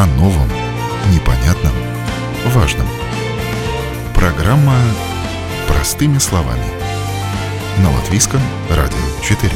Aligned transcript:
о 0.00 0.06
новом, 0.06 0.48
непонятном, 1.12 1.74
важном. 2.54 2.86
Программа 4.14 4.74
«Простыми 5.68 6.16
словами» 6.16 6.64
на 7.82 7.92
Латвийском 7.94 8.40
радио 8.70 8.96
4. 9.22 9.52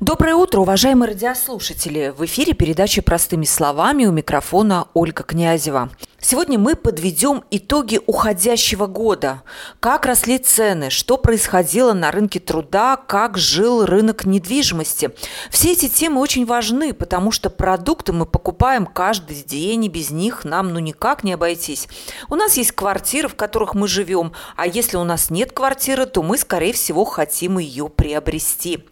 Доброе 0.00 0.34
утро, 0.34 0.58
уважаемые 0.58 1.10
радиослушатели! 1.10 2.12
В 2.16 2.24
эфире 2.24 2.52
передача 2.52 3.00
«Простыми 3.00 3.44
словами» 3.44 4.06
у 4.06 4.10
микрофона 4.10 4.88
Ольга 4.94 5.22
Князева. 5.22 5.90
Сегодня 6.26 6.58
мы 6.58 6.74
подведем 6.74 7.44
итоги 7.50 8.00
уходящего 8.06 8.86
года. 8.86 9.42
Как 9.78 10.06
росли 10.06 10.38
цены, 10.38 10.88
что 10.88 11.18
происходило 11.18 11.92
на 11.92 12.10
рынке 12.10 12.40
труда, 12.40 12.96
как 12.96 13.36
жил 13.36 13.84
рынок 13.84 14.24
недвижимости. 14.24 15.10
Все 15.50 15.72
эти 15.72 15.86
темы 15.86 16.22
очень 16.22 16.46
важны, 16.46 16.94
потому 16.94 17.30
что 17.30 17.50
продукты 17.50 18.14
мы 18.14 18.24
покупаем 18.24 18.86
каждый 18.86 19.42
день, 19.42 19.84
и 19.84 19.90
без 19.90 20.10
них 20.10 20.46
нам 20.46 20.72
ну 20.72 20.78
никак 20.78 21.24
не 21.24 21.34
обойтись. 21.34 21.88
У 22.30 22.36
нас 22.36 22.56
есть 22.56 22.72
квартиры, 22.72 23.28
в 23.28 23.34
которых 23.34 23.74
мы 23.74 23.86
живем, 23.86 24.32
а 24.56 24.66
если 24.66 24.96
у 24.96 25.04
нас 25.04 25.28
нет 25.28 25.52
квартиры, 25.52 26.06
то 26.06 26.22
мы, 26.22 26.38
скорее 26.38 26.72
всего, 26.72 27.04
хотим 27.04 27.58
ее 27.58 27.90
приобрести. 27.90 28.82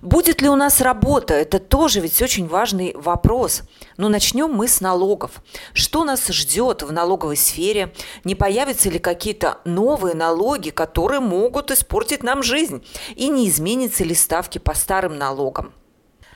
Будет 0.00 0.42
ли 0.42 0.48
у 0.48 0.56
нас 0.56 0.80
работа? 0.80 1.34
Это 1.34 1.60
тоже 1.60 2.00
ведь 2.00 2.20
очень 2.20 2.48
важный 2.48 2.92
вопрос. 2.96 3.62
Но 3.96 4.08
начнем 4.08 4.52
мы 4.52 4.66
с 4.66 4.80
налогов. 4.80 5.30
Что 5.74 6.02
нас 6.02 6.26
ждет 6.26 6.71
в 6.80 6.92
налоговой 6.92 7.36
сфере? 7.36 7.92
Не 8.24 8.34
появятся 8.34 8.88
ли 8.88 8.98
какие-то 8.98 9.58
новые 9.66 10.14
налоги, 10.14 10.70
которые 10.70 11.20
могут 11.20 11.70
испортить 11.70 12.22
нам 12.22 12.42
жизнь? 12.42 12.82
И 13.16 13.28
не 13.28 13.50
изменятся 13.50 14.04
ли 14.04 14.14
ставки 14.14 14.56
по 14.56 14.72
старым 14.72 15.18
налогам? 15.18 15.74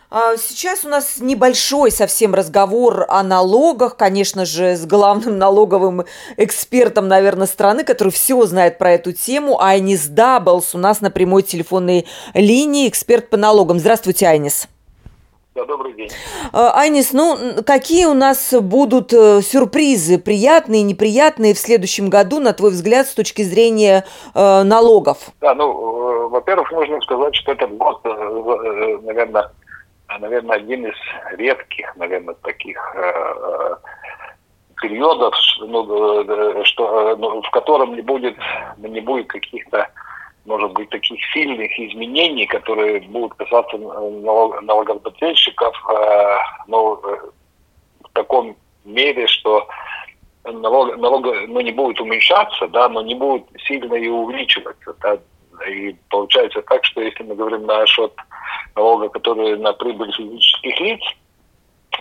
А 0.09 0.37
сейчас 0.37 0.85
у 0.85 0.89
нас 0.89 1.19
небольшой 1.19 1.91
совсем 1.91 2.35
разговор 2.35 3.07
о 3.09 3.23
налогах, 3.25 3.97
конечно 3.97 4.45
же, 4.45 4.77
с 4.77 4.87
главным 4.87 5.39
налоговым 5.39 6.05
экспертом, 6.37 7.09
наверное, 7.09 7.47
страны, 7.47 7.83
который 7.83 8.13
все 8.13 8.45
знает 8.47 8.79
про 8.79 8.93
эту 8.93 9.13
тему, 9.13 9.61
Айнис 9.61 10.07
Даблс, 10.07 10.75
у 10.75 10.79
нас 10.79 11.01
на 11.01 11.11
прямой 11.11 11.43
телефонной 11.43 12.07
линии, 12.35 12.89
эксперт 12.89 13.31
по 13.31 13.37
налогам. 13.37 13.81
Здравствуйте, 13.81 14.27
Айнис. 14.27 14.69
Да, 15.57 15.65
добрый 15.65 15.95
день. 15.95 16.11
Айнис, 16.53 17.15
ну 17.15 17.63
какие 17.67 18.05
у 18.05 18.13
нас 18.13 18.53
будут 18.61 19.15
э, 19.15 19.41
сюрпризы, 19.41 20.19
приятные, 20.19 20.83
неприятные 20.83 21.55
в 21.55 21.59
следующем 21.59 22.11
году, 22.11 22.41
на 22.41 22.53
твой 22.53 22.73
взгляд, 22.73 23.07
с 23.07 23.15
точки 23.15 23.41
зрения 23.41 24.05
э, 24.35 24.63
налогов? 24.65 25.17
Да, 25.41 25.55
ну, 25.55 25.65
э, 25.65 26.29
во-первых, 26.29 26.71
нужно 26.73 27.01
сказать, 27.01 27.35
что 27.37 27.53
этот 27.53 27.75
год, 27.75 28.03
э, 28.05 28.99
наверное, 29.03 29.51
наверное, 30.21 30.57
один 30.57 30.89
из 30.89 30.97
редких, 31.39 31.97
наверное, 31.97 32.35
таких 32.43 32.95
периодов, 34.83 35.35
ну, 35.61 36.65
что, 36.65 37.17
ну, 37.17 37.41
в 37.41 37.51
котором 37.51 37.95
не 37.95 38.03
будет, 38.03 38.37
не 38.77 39.01
будет 39.01 39.29
каких-то 39.29 39.89
может 40.47 40.73
быть, 40.73 40.89
таких 40.91 41.19
сильных 41.33 41.79
изменений, 41.79 42.47
которые 42.47 43.01
будут 43.01 43.35
касаться 43.35 43.77
налог, 43.77 44.63
налогоплательщиков, 44.63 45.75
э, 45.91 46.39
но 46.69 47.01
э, 47.05 47.17
в 48.05 48.09
таком 48.13 48.57
мере, 48.85 49.27
что 49.27 49.67
налог, 50.45 50.97
налог 50.97 51.27
ну, 51.49 51.61
не 51.61 51.73
будет 51.73 52.01
уменьшаться, 52.01 52.69
да, 52.69 52.89
но 52.89 53.03
не 53.03 53.15
будет 53.15 53.45
сильно 53.67 53.95
и 53.95 54.09
увеличиваться. 54.09 54.95
Да. 55.03 55.19
И 55.69 55.97
получается 56.11 56.63
так, 56.63 56.85
что 56.85 57.01
если 57.01 57.25
мы 57.25 57.35
говорим 57.35 57.67
насчет 57.67 58.13
налога, 58.77 59.09
который 59.09 59.59
на 59.59 59.73
прибыль 59.73 60.13
физических 60.13 60.81
лиц, 60.81 61.01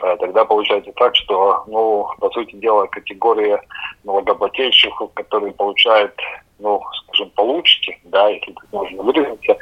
э, 0.03 0.17
тогда 0.19 0.45
получается 0.45 0.91
так, 0.95 1.15
что, 1.15 1.63
ну, 1.67 2.07
по 2.19 2.29
сути 2.29 2.55
дела, 2.57 2.85
категория 2.87 3.61
налогоплательщиков, 4.03 5.11
которые 5.13 5.53
получают 5.53 6.13
ну, 6.59 6.81
скажем, 7.15 7.31
получите, 7.35 7.97
да, 8.03 8.29
если 8.29 8.51
так 8.51 8.65
можно 8.71 9.03
выразиться, 9.03 9.57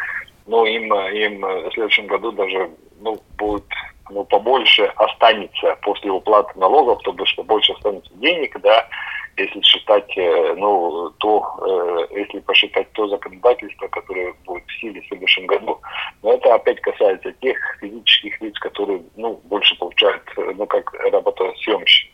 но 0.45 0.65
им, 0.65 0.93
им 0.93 1.41
в 1.41 1.71
следующем 1.73 2.07
году 2.07 2.31
даже, 2.31 2.69
ну, 2.99 3.17
будет 3.37 3.65
ну, 4.09 4.25
побольше 4.25 4.91
останется 4.95 5.77
после 5.81 6.11
уплаты 6.11 6.57
налогов, 6.59 7.01
то 7.03 7.25
что 7.25 7.43
больше 7.43 7.71
останется 7.73 8.13
денег, 8.15 8.59
да, 8.61 8.87
если 9.37 9.61
считать, 9.61 10.17
э, 10.17 10.53
ну, 10.57 11.09
то, 11.17 12.07
э, 12.11 12.19
если 12.19 12.39
посчитать 12.39 12.91
то 12.93 13.07
законодательство, 13.07 13.87
которое 13.87 14.33
будет 14.45 14.63
в 14.67 14.79
силе 14.79 15.01
в 15.01 15.07
следующем 15.07 15.47
году. 15.47 15.79
Но 16.21 16.33
это 16.33 16.53
опять 16.53 16.79
касается 16.81 17.31
тех 17.33 17.57
физических 17.81 18.39
лиц, 18.41 18.57
которые, 18.59 19.01
ну, 19.15 19.39
больше 19.45 19.77
получают, 19.77 20.21
э, 20.37 20.51
ну, 20.55 20.65
как 20.67 20.93
работосъемщики. 20.93 22.11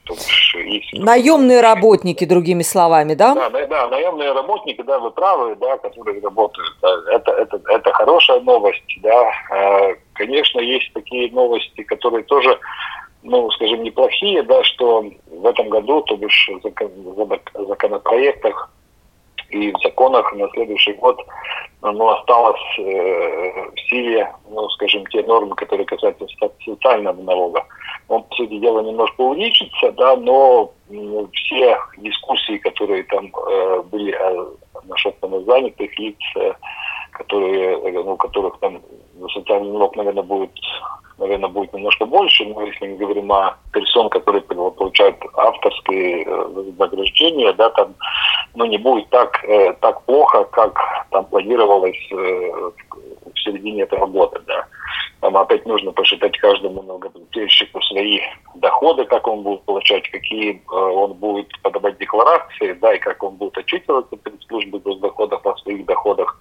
Есть... 0.65 0.93
Наемные 0.93 1.61
работники, 1.61 2.25
другими 2.25 2.63
словами, 2.63 3.13
да? 3.13 3.35
Да, 3.35 3.49
да, 3.49 3.87
наемные 3.89 4.31
работники, 4.31 4.81
да, 4.81 4.99
вы 4.99 5.11
правы, 5.11 5.55
да, 5.55 5.77
которые 5.77 6.21
работают. 6.21 6.75
Да, 6.81 6.89
это, 7.11 7.31
это, 7.31 7.61
это 7.67 7.93
хорошая 7.93 8.39
новость, 8.39 8.99
да. 9.01 9.95
Конечно, 10.13 10.59
есть 10.59 10.91
такие 10.93 11.31
новости, 11.31 11.83
которые 11.83 12.23
тоже 12.23 12.59
ну, 13.23 13.49
скажем, 13.51 13.83
неплохие, 13.83 14.43
да, 14.43 14.63
что 14.63 15.03
в 15.27 15.45
этом 15.45 15.69
году, 15.69 16.01
то 16.01 16.15
бишь 16.15 16.49
в 16.53 17.67
законопроектах 17.67 18.71
и 19.49 19.71
в 19.71 19.79
законах 19.81 20.31
на 20.33 20.47
следующий 20.49 20.93
год 20.93 21.19
ну, 21.81 22.09
осталось 22.09 22.59
э, 22.77 23.69
в 23.75 23.79
силе, 23.89 24.31
ну, 24.49 24.69
скажем, 24.69 25.05
те 25.07 25.23
нормы, 25.23 25.55
которые 25.55 25.85
касаются 25.85 26.25
социального 26.63 27.21
налога. 27.21 27.65
Он, 28.09 28.23
по 28.23 28.35
сути 28.35 28.59
дела, 28.59 28.81
немножко 28.81 29.21
увеличится, 29.21 29.91
да, 29.93 30.15
но 30.17 30.71
ну, 30.89 31.29
все 31.33 31.77
дискуссии, 31.97 32.57
которые 32.57 33.03
там 33.03 33.27
э, 33.27 33.81
были 33.91 34.13
э, 34.13 34.45
насчет 34.85 35.15
самозанятых 35.19 35.97
лиц, 35.97 36.17
э, 36.35 36.53
которые, 37.11 37.77
ну, 38.03 38.15
которых 38.17 38.59
там 38.59 38.81
социальный 39.33 39.71
налог, 39.71 39.95
наверное, 39.95 40.23
будет 40.23 40.51
наверное, 41.19 41.49
будет 41.49 41.73
немножко 41.73 42.05
больше, 42.05 42.45
но 42.45 42.61
если 42.63 42.87
мы 42.87 42.97
говорим 42.97 43.31
о 43.31 43.57
персон, 43.71 44.09
которые 44.09 44.41
получают 44.41 45.17
авторские 45.35 46.23
э, 46.23 46.45
вознаграждения, 46.47 47.53
да, 47.53 47.69
там, 47.69 47.95
ну, 48.55 48.65
не 48.65 48.77
будет 48.77 49.09
так, 49.09 49.43
э, 49.43 49.73
так 49.81 50.03
плохо, 50.05 50.45
как 50.45 50.79
там 51.11 51.25
планировалось 51.25 51.97
э, 52.11 52.15
в 52.15 53.39
середине 53.39 53.83
этого 53.83 54.05
года, 54.05 54.41
да. 54.47 54.65
Там 55.21 55.35
опять 55.35 55.65
нужно 55.65 55.91
посчитать 55.91 56.37
каждому 56.37 56.81
налогоплательщику 56.81 57.81
свои 57.81 58.21
доходы, 58.55 59.03
как 59.03 59.27
он 59.27 59.43
будет 59.43 59.61
получать, 59.63 60.09
какие 60.09 60.61
он 60.69 61.13
будет 61.13 61.49
подавать 61.61 61.97
декларации, 61.97 62.71
да, 62.73 62.93
и 62.93 62.99
как 62.99 63.21
он 63.21 63.35
будет 63.35 63.57
отчитываться 63.57 64.15
перед 64.15 64.41
службой 64.43 64.79
госдоходов 64.79 65.45
о 65.45 65.57
своих 65.57 65.85
доходах 65.85 66.39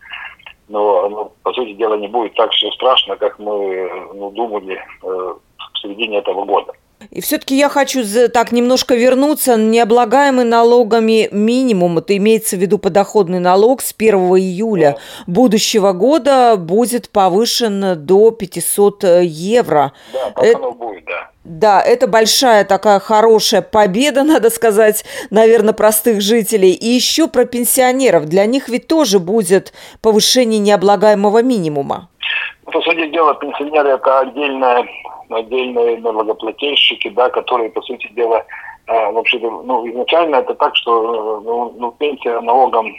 но, 0.79 1.09
ну, 1.09 1.33
по 1.43 1.53
сути 1.53 1.73
дела, 1.73 1.97
не 1.97 2.09
будет 2.09 2.35
так 2.35 2.51
все 2.53 2.71
страшно, 2.73 3.17
как 3.17 3.39
мы 3.39 3.91
ну, 4.15 4.31
думали 4.31 4.77
э, 4.77 5.07
в 5.07 5.79
середине 5.81 6.19
этого 6.19 6.45
года. 6.45 6.73
И 7.11 7.21
все-таки 7.21 7.57
я 7.57 7.69
хочу 7.69 8.03
так 8.33 8.53
немножко 8.53 8.95
вернуться. 8.95 9.57
Необлагаемый 9.57 10.45
налогами 10.45 11.29
минимум, 11.31 11.99
это 11.99 12.17
имеется 12.17 12.57
в 12.57 12.61
виду 12.61 12.79
подоходный 12.79 13.39
налог, 13.39 13.81
с 13.83 13.95
1 13.97 14.15
июля 14.37 14.97
да. 14.97 15.33
будущего 15.33 15.93
года 15.93 16.57
будет 16.57 17.11
повышен 17.11 18.05
до 18.05 18.31
500 18.31 19.05
евро. 19.23 19.93
Да, 20.13 20.31
так 20.31 20.45
это... 20.45 20.59
оно 20.59 20.73
будет, 20.73 21.05
да. 21.05 21.31
Да, 21.49 21.81
это 21.81 22.07
большая 22.07 22.67
такая 22.67 22.99
хорошая 23.01 23.63
победа, 23.63 24.23
надо 24.25 24.51
сказать, 24.51 25.05
наверное, 25.31 25.73
простых 25.73 26.21
жителей. 26.21 26.73
И 26.73 26.87
еще 26.87 27.27
про 27.27 27.47
пенсионеров. 27.47 28.27
Для 28.27 28.45
них 28.45 28.69
ведь 28.69 28.87
тоже 28.87 29.19
будет 29.19 29.73
повышение 30.03 30.59
необлагаемого 30.59 31.43
минимума. 31.43 32.11
Ну, 32.67 32.73
по 32.73 32.83
сути 32.83 33.09
дела, 33.09 33.35
пенсионеры 33.35 33.91
это 33.91 34.21
отдельная, 34.21 34.87
отдельные 35.31 35.97
налогоплательщики, 35.99 37.09
да, 37.09 37.31
которые, 37.31 37.71
по 37.71 37.81
сути 37.81 38.09
дела, 38.13 38.45
э, 38.87 39.11
вообще 39.13 39.39
ну, 39.39 39.89
изначально 39.89 40.37
это 40.37 40.55
так, 40.55 40.77
что 40.77 41.41
ну, 41.41 41.75
ну, 41.79 41.93
пенсия 41.93 42.41
налогом 42.41 42.95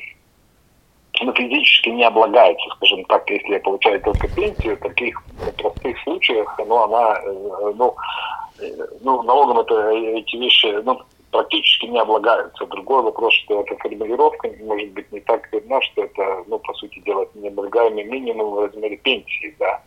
ну, 1.21 1.33
физически 1.33 1.89
не 1.89 2.03
облагается, 2.03 2.65
скажем 2.77 3.03
так, 3.05 3.29
если 3.29 3.53
я 3.53 3.59
получаю 3.59 4.01
только 4.01 4.27
пенсию, 4.29 4.75
в 4.77 4.79
таких 4.79 5.21
простых 5.57 5.99
случаях, 6.03 6.59
ну, 6.65 6.83
она, 6.83 7.19
э, 7.23 7.73
ну, 7.75 7.95
ну, 9.01 9.23
налогом 9.23 9.59
это 9.59 9.89
эти 9.89 10.35
вещи, 10.35 10.67
ну, 10.83 11.01
практически 11.31 11.85
не 11.85 11.99
облагаются. 11.99 12.65
Другой 12.65 13.03
вопрос, 13.03 13.33
что 13.33 13.61
эта 13.61 13.75
формулировка 13.77 14.49
может 14.61 14.89
быть 14.91 15.11
не 15.11 15.19
так 15.21 15.51
верна, 15.51 15.81
что 15.81 16.03
это, 16.03 16.43
ну, 16.47 16.59
по 16.59 16.73
сути 16.73 16.99
дела, 16.99 17.27
необлагаемый 17.35 18.03
минимум 18.03 18.51
в 18.51 18.59
размере 18.59 18.97
пенсии, 18.97 19.55
да 19.59 19.81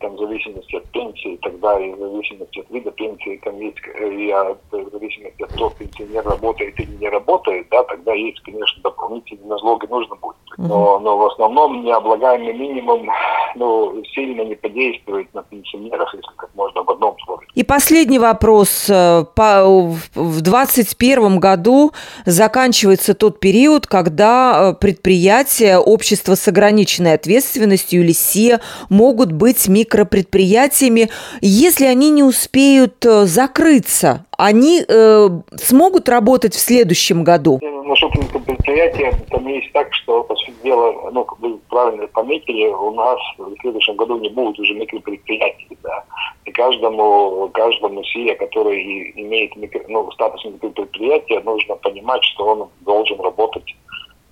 там 0.00 0.16
в 0.16 0.18
зависимости 0.18 0.76
от 0.76 0.84
пенсии 0.90 1.34
и 1.34 1.36
так 1.38 1.58
далее, 1.60 1.94
в 1.94 1.98
зависимости 1.98 2.60
от 2.60 2.70
вида 2.70 2.90
пенсии, 2.90 3.40
там 3.42 3.58
есть 3.60 3.76
и 4.00 4.30
от, 4.30 4.58
в 4.70 4.90
зависимости 4.90 5.42
от 5.42 5.50
того, 5.50 5.70
пенсионер 5.78 6.24
работает 6.24 6.78
или 6.80 6.96
не 6.96 7.08
работает, 7.08 7.66
да, 7.70 7.82
тогда 7.84 8.12
есть, 8.12 8.40
конечно, 8.40 8.82
дополнительные 8.82 9.48
налоги 9.48 9.86
нужно 9.86 10.16
будет. 10.16 10.36
Но, 10.56 10.98
но 11.00 11.18
в 11.18 11.26
основном 11.26 11.84
необлагаемый 11.84 12.52
минимум 12.52 13.08
ну, 13.56 14.02
сильно 14.14 14.42
не 14.42 14.54
подействует 14.54 15.32
на 15.34 15.42
пенсионеров, 15.42 16.08
если 16.14 16.30
как 16.36 16.50
можно 16.54 16.82
в 16.82 16.90
одном 16.90 17.16
слове. 17.24 17.46
И 17.54 17.62
последний 17.64 18.18
вопрос. 18.18 18.88
Э, 18.88 19.24
в 19.34 20.40
2021 20.42 21.38
году 21.38 21.92
заканчивается 22.24 23.14
тот 23.14 23.40
период, 23.40 23.86
когда 23.86 24.70
э, 24.70 24.74
предприятия, 24.74 25.78
общества 25.78 26.34
с 26.34 26.46
ограниченной 26.48 27.14
ответственностью 27.14 28.02
или 28.02 28.12
СЕ 28.12 28.60
могут 28.88 29.32
быть 29.32 29.58
микропредприятиями, 29.84 31.10
если 31.40 31.84
они 31.86 32.10
не 32.10 32.22
успеют 32.22 33.04
э, 33.04 33.26
закрыться 33.26 34.24
они 34.36 34.82
э, 34.86 35.28
смогут 35.56 36.08
работать 36.08 36.54
в 36.54 36.58
следующем 36.58 37.24
году? 37.24 37.60
Насчет 37.62 38.10
предприятия, 38.10 39.14
там 39.30 39.46
есть 39.46 39.72
так, 39.72 39.92
что, 39.94 40.24
по 40.24 40.34
сути 40.36 40.54
дела, 40.64 41.10
ну, 41.12 41.24
как 41.24 41.38
вы 41.40 41.58
правильно 41.68 42.06
пометили, 42.08 42.66
у 42.66 42.92
нас 42.92 43.18
в 43.38 43.54
следующем 43.60 43.96
году 43.96 44.18
не 44.18 44.30
будет 44.30 44.58
уже 44.58 44.74
микропредприятий, 44.74 45.78
да. 45.82 46.04
И 46.44 46.50
каждому, 46.50 47.48
каждому 47.52 48.02
СИА, 48.02 48.34
который 48.36 49.12
имеет 49.16 49.54
микро, 49.56 49.82
ну, 49.88 50.10
статус 50.12 50.44
микропредприятия, 50.44 51.40
нужно 51.42 51.76
понимать, 51.76 52.24
что 52.24 52.46
он 52.46 52.68
должен 52.80 53.20
работать, 53.20 53.76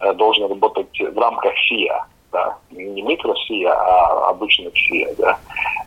э, 0.00 0.12
должен 0.14 0.48
работать 0.48 0.98
в 0.98 1.18
рамках 1.18 1.52
СИА 1.68 2.06
да, 2.32 2.58
не 2.70 3.02
микросия, 3.02 3.72
а 3.72 4.30
обычная 4.30 4.72
СИА, 4.74 5.14
да. 5.18 5.38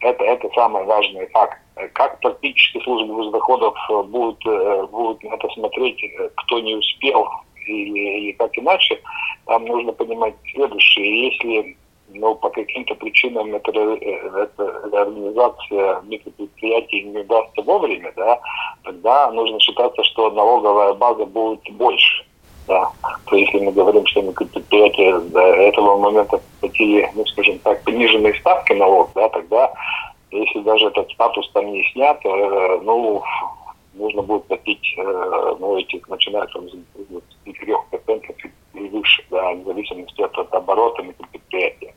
Это, 0.02 0.24
это 0.24 0.50
самый 0.54 0.84
важный 0.86 1.28
факт. 1.28 1.58
Как 1.94 2.20
практически 2.22 2.82
служба 2.84 3.32
доходов 3.32 3.76
будет, 4.08 4.46
э, 4.46 4.86
будет 4.92 5.24
на 5.24 5.36
это 5.36 5.50
смотреть, 5.50 6.00
кто 6.36 6.60
не 6.60 6.76
успел 6.76 7.28
или, 7.68 8.00
или 8.00 8.32
как 8.34 8.58
иначе, 8.58 9.02
там 9.46 9.66
нужно 9.66 9.92
понимать 9.92 10.36
следующее. 10.54 11.28
Если 11.28 11.78
ну, 12.10 12.36
по 12.36 12.50
каким-то 12.50 12.96
причинам 12.96 13.56
эта, 13.56 13.72
эта 13.72 15.02
организация 15.02 16.02
микропредприятий 16.04 17.04
не 17.04 17.20
удастся 17.20 17.62
вовремя, 17.64 18.14
да, 18.16 18.40
тогда 18.84 19.32
нужно 19.32 19.60
считаться, 19.60 20.04
что 20.04 20.32
налоговая 20.32 20.94
база 20.94 21.26
будет 21.26 21.62
больше. 21.72 22.26
Да. 22.68 22.92
То 23.26 23.36
если 23.36 23.60
мы 23.60 23.72
говорим, 23.72 24.06
что 24.08 24.22
микропредприятия 24.22 25.20
до 25.20 25.40
этого 25.40 25.98
момента 25.98 26.42
платили, 26.60 27.10
ну, 27.14 27.26
скажем 27.28 27.60
так, 27.60 27.84
пониженные 27.84 28.34
ставки 28.36 28.74
налог, 28.74 29.12
да, 29.14 29.30
тогда, 29.30 29.74
если 30.32 30.60
даже 30.62 30.88
этот 30.88 31.12
статус 31.12 31.50
там 31.54 31.72
не 31.72 31.84
снят, 31.92 32.20
э, 32.26 32.80
ну, 32.84 33.24
нужно 33.94 34.22
будет 34.24 34.46
платить, 34.46 34.96
э, 34.98 35.56
ну, 35.60 35.78
эти, 35.78 36.02
начиная 36.08 36.48
там 36.48 36.68
с 36.70 36.74
23% 36.74 38.50
и 38.74 38.80
выше, 38.90 39.24
да, 39.30 39.54
в 39.54 39.64
зависимости 39.64 40.22
от, 40.22 40.38
от 40.38 40.54
оборота 40.54 41.04
микропредприятия. 41.04 41.94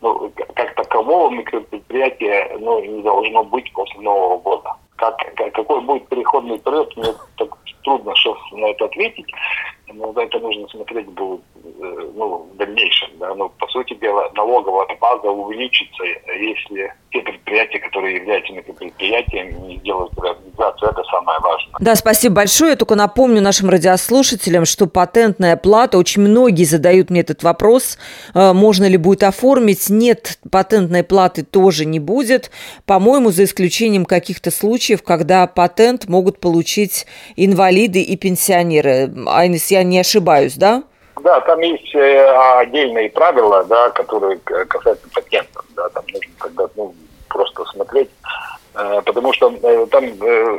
Ну, 0.00 0.32
как 0.54 0.74
такового 0.76 1.30
микропредприятия, 1.30 2.56
ну, 2.58 2.82
не 2.82 3.02
должно 3.02 3.44
быть 3.44 3.70
после 3.74 4.00
Нового 4.00 4.38
года. 4.38 4.74
Как, 4.96 5.16
какой 5.54 5.80
будет 5.82 6.08
переходный 6.08 6.58
период, 6.58 6.94
мне 6.96 7.12
так 7.36 7.56
трудно 7.82 8.14
сейчас 8.14 8.36
на 8.52 8.66
это 8.66 8.84
ответить 8.86 9.26
но 9.92 10.12
ну, 10.12 10.20
это 10.20 10.38
нужно 10.38 10.68
смотреть 10.68 11.08
будет 11.08 11.40
э, 11.64 12.10
ну, 12.14 12.48
в 12.52 12.56
дальнейшем. 12.56 12.99
Да? 13.20 13.34
Но, 13.34 13.50
по 13.50 13.66
сути 13.68 13.94
дела, 13.94 14.30
налоговая 14.34 14.86
база 14.98 15.28
увеличится, 15.28 16.02
если 16.38 16.92
те 17.12 17.20
предприятия, 17.20 17.78
которые 17.78 18.16
являются 18.16 18.52
микропредприятиями, 18.52 19.52
не 19.66 19.78
сделают 19.78 20.12
реорганизацию. 20.16 20.90
Это 20.90 21.02
самое 21.10 21.38
важное. 21.40 21.74
Да, 21.80 21.94
спасибо 21.96 22.36
большое. 22.36 22.70
Я 22.70 22.76
только 22.76 22.94
напомню 22.94 23.42
нашим 23.42 23.68
радиослушателям, 23.68 24.64
что 24.64 24.86
патентная 24.86 25.56
плата, 25.56 25.98
очень 25.98 26.22
многие 26.22 26.64
задают 26.64 27.10
мне 27.10 27.20
этот 27.20 27.42
вопрос, 27.42 27.98
э, 28.34 28.52
можно 28.52 28.86
ли 28.86 28.96
будет 28.96 29.22
оформить. 29.24 29.90
Нет, 29.90 30.38
патентной 30.50 31.04
платы 31.04 31.44
тоже 31.44 31.84
не 31.84 31.98
будет. 31.98 32.50
По-моему, 32.86 33.30
за 33.30 33.44
исключением 33.44 34.06
каких-то 34.06 34.50
случаев, 34.50 35.02
когда 35.02 35.46
патент 35.46 36.08
могут 36.08 36.40
получить 36.40 37.06
инвалиды 37.36 38.00
и 38.00 38.16
пенсионеры. 38.16 39.12
Айнес, 39.26 39.70
я 39.70 39.82
не 39.82 39.98
ошибаюсь, 39.98 40.54
да? 40.54 40.84
Да, 41.22 41.40
там 41.40 41.60
есть 41.60 41.94
э, 41.94 42.26
отдельные 42.58 43.10
правила, 43.10 43.64
да, 43.64 43.90
которые 43.90 44.38
касаются 44.38 45.08
патентов. 45.14 45.64
Да, 45.76 45.88
там 45.90 46.04
нужно 46.12 46.32
тогда 46.38 46.68
ну, 46.76 46.94
просто 47.28 47.64
смотреть. 47.66 48.10
Э, 48.74 49.02
потому 49.04 49.32
что 49.32 49.52
э, 49.62 49.86
там, 49.90 50.04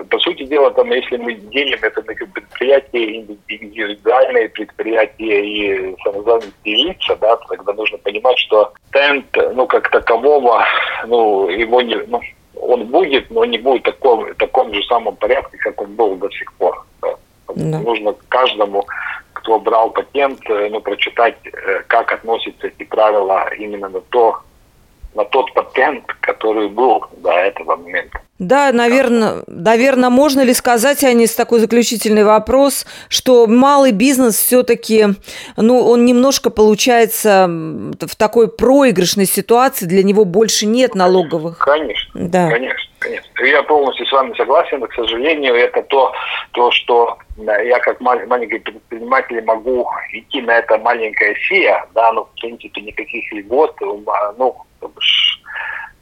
по 0.07 0.19
сути 0.19 0.43
дела, 0.43 0.71
там, 0.71 0.91
если 0.91 1.17
мы 1.17 1.33
делим 1.33 1.79
это 1.81 2.01
на 2.01 2.13
предприятия, 2.13 3.21
индивидуальные 3.47 4.49
предприятия 4.49 5.45
и 5.45 5.95
самозанятые 6.03 6.75
лица, 6.75 7.15
да, 7.15 7.37
тогда 7.49 7.73
нужно 7.73 7.97
понимать, 7.99 8.37
что 8.37 8.73
тент, 8.91 9.25
ну, 9.53 9.65
как 9.67 9.89
такового, 9.89 10.63
ну, 11.07 11.49
его 11.49 11.81
не, 11.81 11.95
ну, 12.07 12.21
он 12.61 12.85
будет, 12.85 13.31
но 13.31 13.45
не 13.45 13.57
будет 13.57 13.83
таком, 13.83 14.33
таком 14.35 14.73
же 14.73 14.83
самом 14.83 15.15
порядке, 15.15 15.57
как 15.57 15.81
он 15.81 15.95
был 15.95 16.15
до 16.15 16.29
сих 16.29 16.51
пор. 16.53 16.85
Да. 17.01 17.15
Да. 17.55 17.79
Нужно 17.79 18.15
каждому 18.29 18.85
кто 19.41 19.59
брал 19.59 19.89
патент, 19.91 20.39
э, 20.49 20.69
ну, 20.69 20.81
прочитать, 20.81 21.37
э, 21.45 21.83
как 21.87 22.11
относятся 22.11 22.67
эти 22.67 22.83
правила 22.83 23.49
именно 23.55 23.89
на 23.89 24.01
то, 24.01 24.41
на 25.15 25.25
тот 25.25 25.53
патент, 25.53 26.05
который 26.21 26.69
был 26.69 27.05
до 27.17 27.31
этого 27.31 27.75
момента. 27.75 28.20
Да, 28.41 28.71
наверное, 28.71 29.43
наверное, 29.45 30.09
можно 30.09 30.41
ли 30.41 30.55
сказать, 30.55 31.03
Анис, 31.03 31.35
такой 31.35 31.59
заключительный 31.59 32.23
вопрос, 32.23 32.87
что 33.07 33.45
малый 33.45 33.91
бизнес 33.91 34.35
все-таки, 34.35 35.09
ну, 35.57 35.79
он 35.87 36.07
немножко 36.07 36.49
получается 36.49 37.45
в 37.47 38.15
такой 38.17 38.51
проигрышной 38.51 39.27
ситуации, 39.27 39.85
для 39.85 40.01
него 40.01 40.25
больше 40.25 40.65
нет 40.65 40.95
налоговых. 40.95 41.59
Конечно, 41.59 42.09
да. 42.15 42.49
конечно, 42.49 42.89
конечно. 42.97 43.45
Я 43.45 43.61
полностью 43.61 44.07
с 44.07 44.11
вами 44.11 44.33
согласен, 44.35 44.79
но, 44.79 44.87
к 44.87 44.95
сожалению, 44.95 45.53
это 45.53 45.83
то, 45.83 46.11
то 46.53 46.71
что 46.71 47.19
я 47.37 47.77
как 47.77 48.01
маленький 48.01 48.57
предприниматель 48.57 49.43
могу 49.45 49.87
идти 50.13 50.41
на 50.41 50.57
это 50.57 50.79
маленькое 50.79 51.35
СИА, 51.47 51.85
да, 51.93 52.11
но, 52.11 52.25
в 52.25 52.41
принципе, 52.41 52.81
никаких 52.81 53.31
льгот, 53.33 53.75
ну, 54.39 54.57
у 54.81 54.87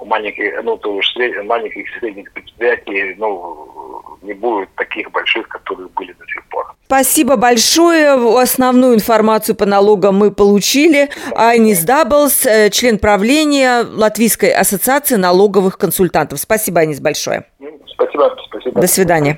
маленьких, 0.05 0.63
ну, 0.63 0.77
то 0.77 0.93
уж 0.93 1.11
сред... 1.13 1.43
маленьких 1.45 1.85
и 1.85 1.99
средних 1.99 2.31
предприятий, 2.31 3.15
ну, 3.17 4.17
не 4.21 4.33
будет 4.33 4.69
таких 4.75 5.11
больших, 5.11 5.47
которые 5.47 5.87
были 5.89 6.13
до 6.13 6.25
сих 6.25 6.43
пор. 6.49 6.65
Спасибо 6.85 7.35
большое. 7.35 8.13
Основную 8.39 8.95
информацию 8.95 9.55
по 9.55 9.65
налогам 9.65 10.15
мы 10.15 10.31
получили. 10.31 11.09
Айнис 11.35 11.83
Даблс, 11.83 12.45
э, 12.45 12.69
член 12.71 12.97
правления 12.97 13.83
Латвийской 13.83 14.51
ассоциации 14.51 15.15
налоговых 15.15 15.77
консультантов. 15.77 16.39
Спасибо, 16.39 16.81
Айнис, 16.81 16.99
большое. 16.99 17.45
Спасибо. 17.93 18.35
спасибо. 18.47 18.81
До 18.81 18.87
свидания. 18.87 19.37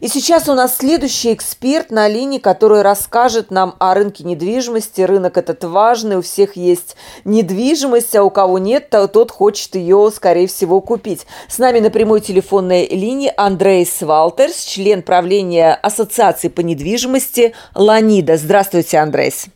И 0.00 0.08
сейчас 0.08 0.48
у 0.48 0.54
нас 0.54 0.76
следующий 0.76 1.32
эксперт 1.32 1.90
на 1.90 2.08
линии, 2.08 2.38
который 2.38 2.82
расскажет 2.82 3.50
нам 3.50 3.74
о 3.78 3.94
рынке 3.94 4.24
недвижимости. 4.24 5.00
Рынок 5.00 5.36
этот 5.36 5.64
важный, 5.64 6.16
у 6.18 6.22
всех 6.22 6.56
есть 6.56 6.96
недвижимость, 7.24 8.14
а 8.14 8.22
у 8.22 8.30
кого 8.30 8.58
нет, 8.58 8.90
то 8.90 9.08
тот 9.08 9.30
хочет 9.30 9.74
ее, 9.74 10.10
скорее 10.14 10.46
всего, 10.46 10.80
купить. 10.80 11.26
С 11.48 11.58
нами 11.58 11.80
на 11.80 11.90
прямой 11.90 12.20
телефонной 12.20 12.86
линии 12.86 13.32
Андрейс 13.36 14.00
Валтерс, 14.00 14.64
член 14.64 15.02
правления 15.02 15.74
Ассоциации 15.74 16.48
по 16.48 16.60
недвижимости 16.60 17.54
LANIDA. 17.74 18.36
Здравствуйте, 18.36 18.98
Андрейс. 18.98 19.48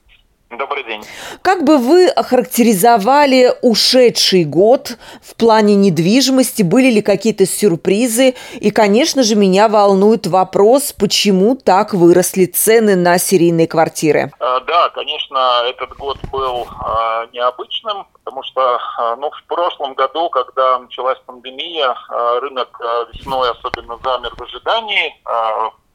Добрый 0.58 0.84
день. 0.84 1.02
Как 1.40 1.64
бы 1.64 1.78
вы 1.78 2.08
охарактеризовали 2.08 3.54
ушедший 3.62 4.44
год 4.44 4.98
в 5.22 5.34
плане 5.36 5.74
недвижимости? 5.76 6.62
Были 6.62 6.90
ли 6.90 7.00
какие-то 7.00 7.46
сюрпризы? 7.46 8.34
И, 8.60 8.70
конечно 8.70 9.22
же, 9.22 9.34
меня 9.34 9.68
волнует 9.68 10.26
вопрос, 10.26 10.92
почему 10.92 11.56
так 11.56 11.94
выросли 11.94 12.44
цены 12.44 12.96
на 12.96 13.16
серийные 13.16 13.66
квартиры? 13.66 14.30
А, 14.40 14.60
да, 14.60 14.90
конечно, 14.90 15.62
этот 15.66 15.96
год 15.96 16.18
был 16.30 16.66
а, 16.80 17.26
необычным, 17.32 18.06
потому 18.12 18.42
что 18.42 18.78
ну, 19.18 19.30
в 19.30 19.44
прошлом 19.46 19.94
году, 19.94 20.28
когда 20.28 20.78
началась 20.80 21.18
пандемия, 21.24 21.96
рынок 22.40 22.78
весной 23.14 23.50
особенно 23.50 23.98
замер 24.04 24.34
в 24.36 24.42
ожидании 24.42 25.14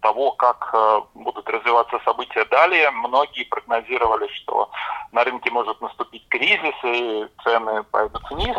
того, 0.07 0.31
как 0.31 0.69
э, 0.73 1.01
будут 1.15 1.49
развиваться 1.49 1.99
события 2.05 2.45
далее, 2.45 2.89
многие 2.91 3.43
прогнозировали, 3.43 4.27
что 4.35 4.69
на 5.11 5.23
рынке 5.25 5.51
может 5.51 5.81
наступить 5.81 6.25
кризис 6.29 6.75
и 6.83 7.27
цены 7.43 7.83
пойдут 7.83 8.23
вниз. 8.31 8.55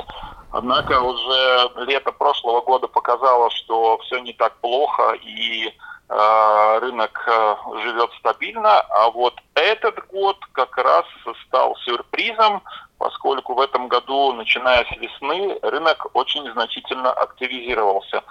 Однако 0.52 1.00
уже 1.00 1.70
лето 1.86 2.12
прошлого 2.12 2.60
года 2.60 2.86
показало, 2.86 3.50
что 3.50 3.96
все 3.98 4.18
не 4.18 4.34
так 4.34 4.56
плохо 4.60 5.12
и 5.22 5.68
э, 5.68 6.78
рынок 6.80 7.24
э, 7.26 7.54
живет 7.82 8.10
стабильно, 8.18 8.80
а 8.80 9.10
вот 9.10 9.34
этот 9.54 10.06
год 10.08 10.36
как 10.52 10.76
раз 10.76 11.06
стал 11.46 11.76
сюрпризом, 11.76 12.62
поскольку 12.98 13.54
в 13.54 13.60
этом 13.60 13.88
году, 13.88 14.34
начиная 14.34 14.84
с 14.84 14.90
весны, 14.98 15.58
рынок 15.62 16.08
очень 16.12 16.50
значительно 16.52 17.10
активизировался. 17.10 18.22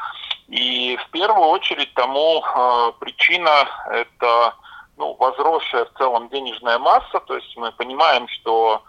И 0.48 0.98
в 0.98 1.10
первую 1.12 1.50
очередь 1.50 1.94
тому 1.94 2.42
э, 2.42 2.92
причина 3.00 3.68
это 3.92 4.54
ну, 4.98 5.14
возросшая 5.20 5.86
в 5.86 5.94
целом 5.98 6.30
денежная 6.30 6.80
масса, 6.80 7.20
то 7.20 7.36
есть 7.36 7.56
мы 7.56 7.72
понимаем, 7.74 8.28
что 8.30 8.82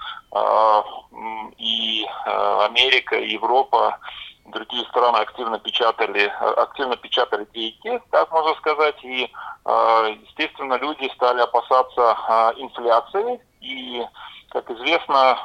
и 1.59 2.07
Америка, 2.25 3.17
и 3.17 3.33
Европа 3.33 3.99
другие 4.47 4.85
страны 4.87 5.19
активно 5.19 5.59
печатали, 5.59 6.33
активно 6.57 6.97
печатали 6.97 7.47
деньги, 7.53 8.01
так 8.11 8.31
можно 8.33 8.55
сказать, 8.57 9.03
и, 9.05 9.31
естественно, 9.67 10.75
люди 10.75 11.11
стали 11.15 11.41
опасаться 11.41 12.55
инфляции, 12.57 13.41
и, 13.61 14.03
как 14.51 14.71
известно, 14.71 15.39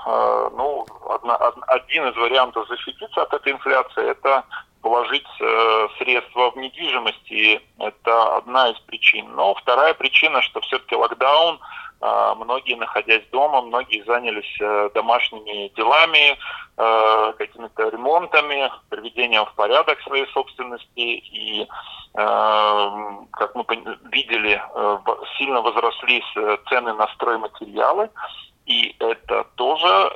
ну, 0.53 0.86
один 1.67 2.08
из 2.08 2.15
вариантов 2.15 2.67
защититься 2.67 3.22
от 3.22 3.34
этой 3.34 3.53
инфляции– 3.53 4.10
это 4.12 4.43
положить 4.84 5.25
средства 5.98 6.52
в 6.52 6.58
недвижимости. 6.58 7.62
Это 7.80 8.38
одна 8.38 8.70
из 8.70 8.80
причин. 8.82 9.34
Но 9.36 9.56
вторая 9.56 9.96
причина, 9.96 10.42
что 10.44 10.62
все-таки 10.62 10.96
локдаун– 10.96 11.60
а, 12.06 12.36
многие, 12.36 12.75
находясь 12.75 13.24
дома, 13.32 13.62
многие 13.62 14.04
занялись 14.04 14.58
э, 14.60 14.90
домашними 14.94 15.70
делами, 15.70 16.38
э, 16.75 17.34
какими-то 17.38 17.88
ремонтами, 17.88 18.70
приведением 18.90 19.46
в 19.46 19.54
порядок 19.54 20.02
своей 20.02 20.28
собственности. 20.34 20.86
И, 20.98 21.62
э, 21.62 21.68
как 23.32 23.56
мы 23.56 23.66
видели, 24.12 24.62
сильно 25.38 25.62
возросли 25.62 26.22
цены 26.68 26.94
на 26.94 27.08
стройматериалы. 27.16 28.10
И 28.66 28.98
это 29.00 29.46
тоже 29.56 30.12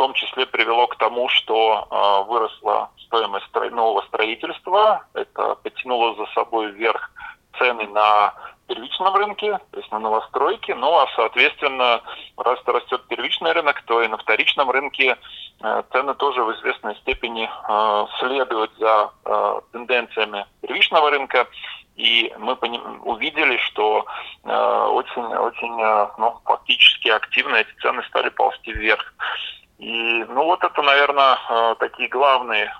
том 0.00 0.14
числе 0.14 0.46
привело 0.46 0.86
к 0.86 0.96
тому, 0.96 1.28
что 1.28 2.24
выросла 2.26 2.88
стоимость 3.04 3.54
нового 3.54 4.00
строительства. 4.06 5.04
Это 5.12 5.56
потянуло 5.56 6.14
за 6.14 6.24
собой 6.32 6.70
вверх 6.70 7.10
цены 7.58 7.86
на 7.88 8.32
первичном 8.66 9.14
рынке, 9.14 9.58
то 9.72 9.78
есть 9.78 9.90
на 9.90 9.98
новостройке, 9.98 10.74
ну 10.74 10.94
а 10.94 11.06
соответственно, 11.16 12.00
раз 12.36 12.58
растет 12.64 13.02
первичный 13.08 13.52
рынок, 13.52 13.82
то 13.82 14.00
и 14.00 14.08
на 14.08 14.16
вторичном 14.16 14.70
рынке 14.70 15.18
э, 15.60 15.82
цены 15.92 16.14
тоже 16.14 16.42
в 16.44 16.52
известной 16.54 16.94
степени 16.96 17.50
э, 17.50 18.06
следуют 18.20 18.70
за 18.78 19.10
э, 19.24 19.60
тенденциями 19.72 20.46
первичного 20.62 21.10
рынка. 21.10 21.46
И 21.96 22.32
мы 22.38 22.54
увидели, 23.02 23.58
что 23.58 24.06
очень, 24.44 25.22
очень 25.22 25.76
ну, 26.16 26.40
фактически 26.46 27.08
активно 27.08 27.56
эти 27.56 27.72
цены 27.82 28.02
стали 28.04 28.30
ползти 28.30 28.72
вверх. 28.72 29.12
И 29.80 30.24
ну 30.28 30.44
вот 30.44 30.62
это, 30.62 30.82
наверное, 30.82 31.36
такие 31.80 32.08
главные, 32.08 32.72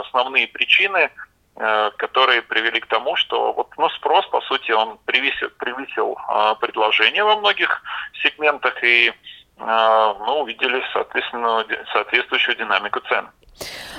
основные 0.00 0.48
причины– 0.48 1.10
Э, 1.58 1.90
которые 1.96 2.42
привели 2.42 2.80
к 2.80 2.86
тому, 2.86 3.16
что 3.16 3.54
вот, 3.54 3.68
ну, 3.78 3.88
спрос, 3.88 4.26
по 4.26 4.42
сути, 4.42 4.72
он 4.72 4.98
превысил, 5.06 5.48
превысил 5.58 6.14
э, 6.14 6.54
предложение 6.60 7.24
во 7.24 7.36
многих 7.36 7.82
сегментах, 8.22 8.84
и 8.84 9.08
э, 9.08 9.14
мы 9.56 10.40
увидели, 10.42 10.82
соответственно, 10.92 11.64
соответствующую 11.94 12.56
динамику 12.56 13.00
цен. 13.08 13.30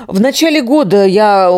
В 0.05 0.21
начале 0.21 0.61
года 0.61 1.05
я 1.05 1.51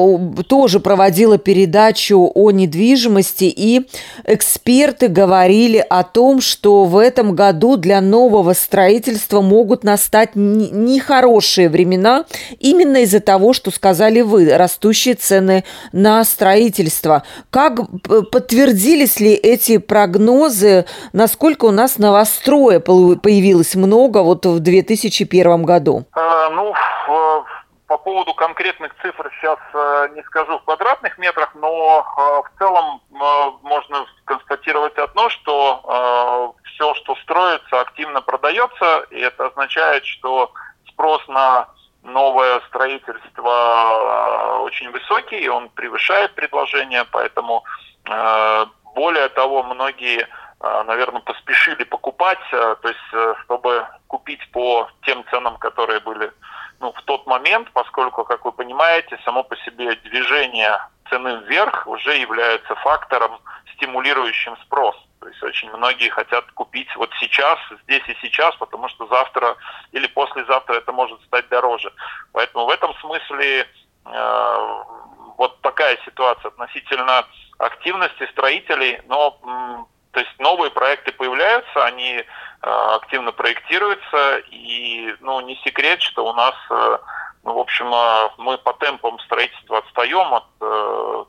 тоже 0.48 0.80
проводила 0.80 1.38
передачу 1.38 2.32
о 2.34 2.52
недвижимости, 2.52 3.44
и 3.44 3.88
эксперты 4.24 5.08
говорили 5.08 5.86
о 5.90 6.04
том, 6.04 6.40
что 6.40 6.86
в 6.86 6.98
этом 6.98 7.36
году 7.36 7.76
для 7.76 8.00
нового 8.00 8.54
строительства 8.54 9.42
могут 9.42 9.84
настать 9.84 10.32
нехорошие 10.36 11.70
времена, 11.70 12.26
именно 12.60 12.98
из-за 12.98 13.20
того, 13.20 13.54
что 13.54 13.72
сказали 13.72 14.22
вы, 14.22 14.56
растущие 14.56 15.16
цены 15.16 15.66
на 15.92 16.24
строительство. 16.24 17.24
Как 17.50 17.82
подтвердились 18.32 19.20
ли 19.20 19.34
эти 19.34 19.78
прогнозы, 19.78 20.86
насколько 21.12 21.66
у 21.66 21.72
нас 21.72 21.98
новостроя 21.98 22.80
появилось 22.80 23.76
много 23.76 24.20
вот 24.20 24.46
в 24.46 24.60
2001 24.60 25.64
году? 25.64 26.06
А, 26.14 26.50
ну, 26.52 26.74
по 27.90 27.98
поводу 27.98 28.36
конкретных 28.36 28.96
цифр 29.02 29.32
сейчас 29.36 29.58
э, 29.74 30.10
не 30.14 30.22
скажу 30.22 30.60
в 30.60 30.64
квадратных 30.64 31.18
метрах, 31.18 31.56
но 31.56 32.06
э, 32.06 32.48
в 32.48 32.60
целом 32.60 33.02
э, 33.10 33.52
можно 33.64 34.06
констатировать 34.26 34.96
одно, 35.00 35.28
что 35.30 36.56
все, 36.66 36.94
что 36.94 37.16
строится, 37.16 37.82
активно 37.82 38.22
продается, 38.22 39.08
и 39.10 39.20
это 39.20 39.48
означает, 39.48 40.06
что 40.06 40.52
спрос 40.88 41.28
на 41.28 41.68
новое 42.04 42.60
строительство 42.68 44.60
очень 44.62 44.92
высокий, 44.92 45.50
он 45.50 45.70
превышает 45.70 46.36
предложение, 46.36 47.06
поэтому 47.12 47.64
более 48.94 49.30
того, 49.30 49.64
многие 49.64 50.28
наверное, 50.86 51.22
поспешили 51.22 51.84
покупать, 51.86 52.40
то 52.52 52.78
есть 52.84 53.40
чтобы 53.44 53.88
купить 54.08 54.52
по 54.52 54.88
тем 55.02 55.26
ценам, 55.32 55.58
которые 55.58 56.00
были 56.02 56.32
ну, 56.80 56.94
в 56.94 57.02
тот 57.04 57.28
момент, 57.28 57.70
поскольку, 57.74 58.24
как 58.24 58.46
вы 58.46 58.52
понимаете, 58.52 59.20
само 59.26 59.44
по 59.44 59.56
себе 59.58 59.96
движение 59.96 60.80
цены 61.10 61.42
вверх 61.46 61.88
уже 61.88 62.18
является 62.18 62.76
фактором, 62.76 63.40
стимулирующим 63.76 64.58
спрос. 64.66 64.96
То 65.20 65.28
есть 65.28 65.44
очень 65.44 65.70
многие 65.72 66.10
хотят 66.10 66.50
купить 66.52 66.94
вот 66.96 67.10
сейчас, 67.20 67.58
здесь 67.84 68.04
и 68.08 68.16
сейчас, 68.22 68.56
потому 68.56 68.88
что 68.90 69.08
завтра 69.08 69.58
или 69.92 70.08
послезавтра 70.08 70.76
это 70.76 70.92
может 70.92 71.22
стать 71.24 71.48
дороже. 71.50 71.92
Поэтому 72.32 72.66
в 72.66 72.70
этом 72.70 72.94
смысле 72.96 73.68
э, 74.06 74.84
вот 75.38 75.60
такая 75.62 75.98
ситуация 76.06 76.50
относительно 76.50 77.26
активности 77.58 78.30
строителей, 78.32 79.02
но 79.08 79.38
то 80.12 80.20
есть 80.20 80.40
новые 80.40 80.72
проекты 80.72 81.12
появляются, 81.12 81.86
они 81.86 82.24
Э, 82.62 82.96
активно 82.96 83.32
проектируется, 83.32 84.40
и 84.52 85.16
ну, 85.22 85.40
не 85.40 85.56
секрет, 85.64 86.02
что 86.02 86.26
у 86.26 86.34
нас, 86.34 86.56
э, 86.70 86.98
ну, 87.44 87.54
в 87.54 87.60
общем, 87.60 87.94
э, 87.94 88.30
мы 88.38 88.58
по 88.58 88.74
темпам 88.74 89.18
строительства 89.20 89.78
отстаем 89.78 90.34
от 90.34 90.44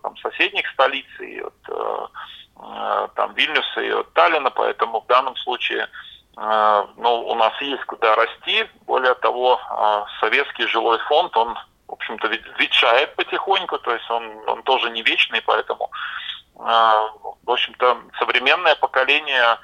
там, 0.02 0.16
соседних 0.16 0.68
столиц 0.70 1.06
и 1.20 1.40
от 1.40 3.14
там, 3.14 3.32
Вильнюса 3.34 3.80
и 3.80 3.90
от 3.90 4.12
Таллина, 4.12 4.50
поэтому 4.50 5.00
в 5.00 5.06
данном 5.06 5.37
случае 5.37 5.88
ну, 6.37 7.26
у 7.26 7.34
нас 7.34 7.52
есть 7.60 7.84
куда 7.84 8.14
расти. 8.14 8.66
Более 8.87 9.14
того, 9.14 9.60
советский 10.20 10.66
жилой 10.66 10.99
фонд, 11.08 11.37
он, 11.37 11.54
в 11.88 11.92
общем-то, 11.92 12.28
ветшает 12.58 13.14
потихоньку, 13.16 13.78
то 13.78 13.92
есть 13.92 14.10
он, 14.10 14.49
он 14.49 14.62
тоже 14.62 14.90
не 14.90 15.02
вечный, 15.02 15.42
поэтому, 15.42 15.90
современное 18.40 18.75
поколение 18.76 19.59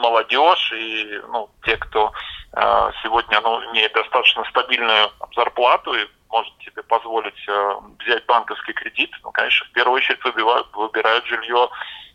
молодежь 0.00 0.72
и 0.72 1.20
ну, 1.28 1.50
те, 1.64 1.76
кто 1.76 2.12
э, 2.52 2.90
сегодня 3.02 3.40
ну, 3.40 3.60
имеет 3.72 3.92
достаточно 3.92 4.44
стабильную 4.44 5.10
зарплату 5.34 5.92
и 5.94 6.06
может 6.30 6.52
себе 6.64 6.82
позволить 6.84 7.48
э, 7.48 7.74
взять 7.98 8.24
банковский 8.26 8.72
кредит, 8.72 9.10
ну, 9.24 9.30
конечно, 9.32 9.66
в 9.66 9.72
первую 9.72 9.96
очередь 9.96 10.24
выбивают, 10.24 10.66
выбирают 10.74 11.26
жилье 11.26 11.68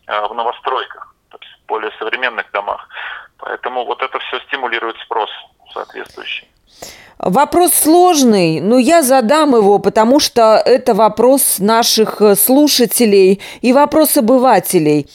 э, 0.06 0.26
в 0.26 0.34
новостройках, 0.34 1.14
то 1.28 1.38
есть 1.40 1.52
в 1.62 1.66
более 1.66 1.92
современных 1.98 2.50
домах. 2.52 2.88
Поэтому 3.38 3.84
вот 3.84 4.02
это 4.02 4.18
все 4.18 4.40
стимулирует 4.40 4.96
спрос 4.98 5.30
соответствующий. 5.72 6.48
Вопрос 7.24 7.72
сложный, 7.72 8.60
но 8.60 8.76
я 8.76 9.02
задам 9.02 9.56
его, 9.56 9.78
потому 9.78 10.20
что 10.20 10.62
это 10.62 10.92
вопрос 10.92 11.56
наших 11.58 12.20
слушателей 12.38 13.40
и 13.62 13.72
вопрос 13.72 14.18
обывателей. 14.18 15.06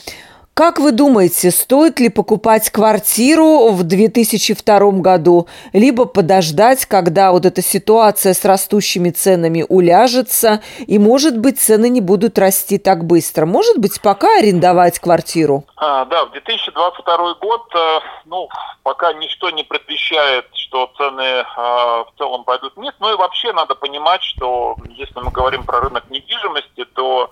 Как 0.59 0.77
вы 0.77 0.91
думаете, 0.91 1.51
стоит 1.51 2.01
ли 2.01 2.09
покупать 2.09 2.69
квартиру 2.69 3.69
в 3.69 3.83
2002 3.83 4.91
году, 4.99 5.47
либо 5.71 6.03
подождать, 6.03 6.85
когда 6.85 7.31
вот 7.31 7.45
эта 7.45 7.61
ситуация 7.61 8.33
с 8.33 8.43
растущими 8.43 9.09
ценами 9.09 9.65
уляжется, 9.69 10.61
и, 10.85 10.99
может 10.99 11.37
быть, 11.37 11.61
цены 11.61 11.87
не 11.87 12.01
будут 12.01 12.37
расти 12.37 12.77
так 12.77 13.05
быстро? 13.05 13.45
Может 13.45 13.77
быть, 13.77 14.01
пока 14.01 14.27
арендовать 14.37 14.99
квартиру? 14.99 15.63
А, 15.77 16.03
да, 16.03 16.25
в 16.25 16.31
2022 16.31 17.35
год, 17.35 17.61
э, 17.73 17.99
ну, 18.25 18.49
пока 18.83 19.13
ничто 19.13 19.51
не 19.51 19.63
предвещает, 19.63 20.45
что 20.51 20.91
цены 20.97 21.21
э, 21.21 21.43
в 21.45 22.09
целом 22.17 22.43
пойдут 22.43 22.75
вниз. 22.75 22.91
Ну 22.99 23.13
и 23.13 23.15
вообще 23.15 23.53
надо 23.53 23.75
понимать, 23.75 24.21
что 24.23 24.75
если 24.89 25.21
мы 25.21 25.31
говорим 25.31 25.63
про 25.63 25.79
рынок 25.79 26.03
недвижимости, 26.09 26.83
то 26.95 27.29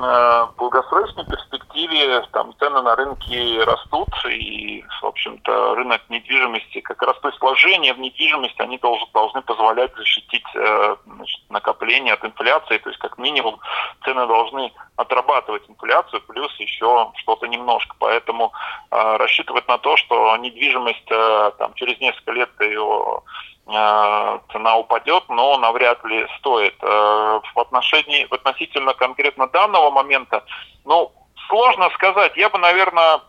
в 0.00 0.54
долгосрочной 0.58 1.24
перспективе 1.24 2.22
там 2.32 2.54
цены 2.58 2.82
на 2.82 2.96
рынке 2.96 3.62
растут, 3.64 4.08
и, 4.28 4.84
в 5.00 5.06
общем-то, 5.06 5.74
рынок 5.74 6.02
недвижимости, 6.08 6.80
как 6.80 7.02
раз 7.02 7.18
то 7.20 7.28
есть 7.28 7.40
вложения 7.40 7.94
в 7.94 7.98
недвижимость, 7.98 8.58
они 8.60 8.78
должны, 8.78 9.06
должны 9.12 9.42
позволять 9.42 9.94
защитить 9.96 10.44
э, 10.54 10.96
значит, 11.06 11.40
накопление 11.50 12.14
от 12.14 12.24
инфляции, 12.24 12.78
то 12.78 12.90
есть 12.90 13.00
как 13.00 13.18
минимум 13.18 13.58
цены 14.04 14.26
должны 14.26 14.72
отрабатывать 14.96 15.68
инфляцию, 15.68 16.22
плюс 16.22 16.54
еще 16.58 17.12
что-то 17.16 17.46
немножко. 17.46 17.96
Поэтому 17.98 18.52
э, 18.90 19.16
рассчитывать 19.16 19.66
на 19.68 19.78
то, 19.78 19.96
что 19.96 20.36
недвижимость 20.36 21.10
э, 21.10 21.50
там, 21.58 21.74
через 21.74 21.98
несколько 22.00 22.32
лет 22.32 22.50
ее 22.60 23.22
Э, 23.24 23.55
цена 23.66 24.76
упадет, 24.76 25.24
но 25.28 25.58
навряд 25.58 26.04
ли 26.04 26.26
стоит. 26.38 26.76
Э, 26.82 27.40
в 27.54 27.58
отношении, 27.58 28.32
относительно 28.32 28.94
конкретно 28.94 29.48
данного 29.48 29.90
момента, 29.90 30.44
ну, 30.84 31.10
сложно 31.48 31.90
сказать. 31.90 32.36
Я 32.36 32.48
бы, 32.48 32.58
наверное, 32.58 33.20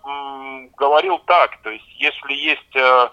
говорил 0.77 1.19
так. 1.25 1.59
То 1.63 1.71
есть, 1.71 1.87
если 1.97 2.33
есть 2.33 2.75
э, 2.75 3.09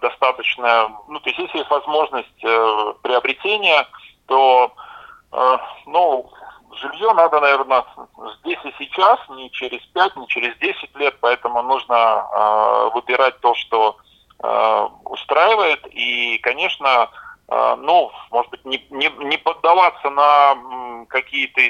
достаточно, 0.00 0.90
ну, 1.08 1.20
то 1.20 1.28
есть, 1.28 1.38
если 1.38 1.58
есть 1.58 1.70
возможность 1.70 2.44
э, 2.44 2.94
приобретения, 3.02 3.86
то, 4.26 4.72
э, 5.32 5.58
ну, 5.86 6.30
жилье 6.80 7.12
надо, 7.12 7.40
наверное, 7.40 7.84
здесь 8.40 8.58
и 8.64 8.72
сейчас, 8.78 9.18
не 9.28 9.50
через 9.50 9.84
5, 9.88 10.16
не 10.16 10.26
через 10.28 10.56
10 10.56 10.96
лет, 10.96 11.14
поэтому 11.20 11.62
нужно 11.62 12.90
выбирать 12.94 13.38
то, 13.40 13.54
что 13.54 13.98
устраивает. 15.04 15.86
И, 15.92 16.38
конечно, 16.38 17.10
ну, 17.48 18.10
может 18.30 18.50
быть, 18.50 18.64
не, 18.64 18.84
не, 18.90 19.08
не 19.24 19.36
поддаваться 19.36 20.10
на 20.10 21.04
какие-то 21.08 21.60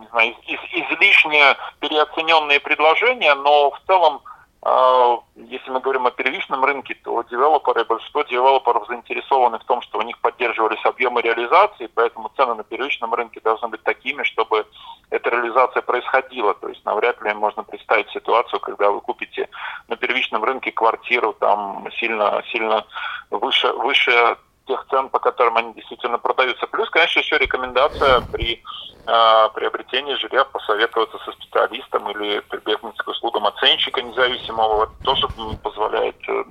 не 0.00 0.06
знаю, 0.08 0.34
из, 0.46 0.58
излишне 0.72 1.56
переоцененные 1.80 2.60
предложения, 2.60 3.34
но 3.34 3.70
в 3.70 3.80
целом, 3.86 4.20
э, 4.24 4.39
если 4.62 5.70
мы 5.70 5.80
говорим 5.80 6.06
о 6.06 6.10
первичном 6.10 6.62
рынке, 6.64 6.94
то 7.02 7.22
девелоперы, 7.22 7.84
большинство 7.84 8.22
девелоперов 8.24 8.86
заинтересованы 8.88 9.58
в 9.58 9.64
том, 9.64 9.80
что 9.80 9.98
у 9.98 10.02
них 10.02 10.18
поддерживались 10.18 10.84
объемы 10.84 11.22
реализации, 11.22 11.88
поэтому 11.94 12.30
цены 12.36 12.54
на 12.54 12.62
первичном 12.62 13.14
рынке 13.14 13.40
должны 13.40 13.68
быть 13.68 13.82
такими, 13.82 14.22
чтобы 14.22 14.66
эта 15.08 15.30
реализация 15.30 15.80
происходила. 15.80 16.52
То 16.54 16.68
есть 16.68 16.84
навряд 16.84 17.22
ли 17.22 17.32
можно 17.32 17.62
представить 17.62 18.10
ситуацию, 18.10 18.60
когда 18.60 18.90
вы 18.90 19.00
купите 19.00 19.48
на 19.88 19.96
первичном 19.96 20.44
рынке 20.44 20.72
квартиру 20.72 21.32
там 21.32 21.88
сильно, 21.98 22.42
сильно 22.52 22.84
выше, 23.30 23.72
выше 23.72 24.36
тех 24.70 24.86
цен, 24.88 25.08
по 25.08 25.18
которым 25.18 25.56
они 25.56 25.74
действительно 25.74 26.18
продаются. 26.18 26.66
Плюс, 26.68 26.88
конечно, 26.90 27.18
еще 27.18 27.38
рекомендация 27.38 28.20
при 28.32 28.62
э, 29.06 29.48
приобретении 29.54 30.14
жилья 30.14 30.44
посоветоваться 30.44 31.18
со 31.24 31.32
специалистом 31.32 32.08
или 32.10 32.38
прибегнуть 32.38 32.96
к 32.96 33.08
услугам 33.08 33.46
оценщика 33.46 34.00
независимого. 34.00 34.84
Это 34.84 35.04
тоже 35.04 35.26
позволяет, 35.62 36.16
э, 36.28 36.44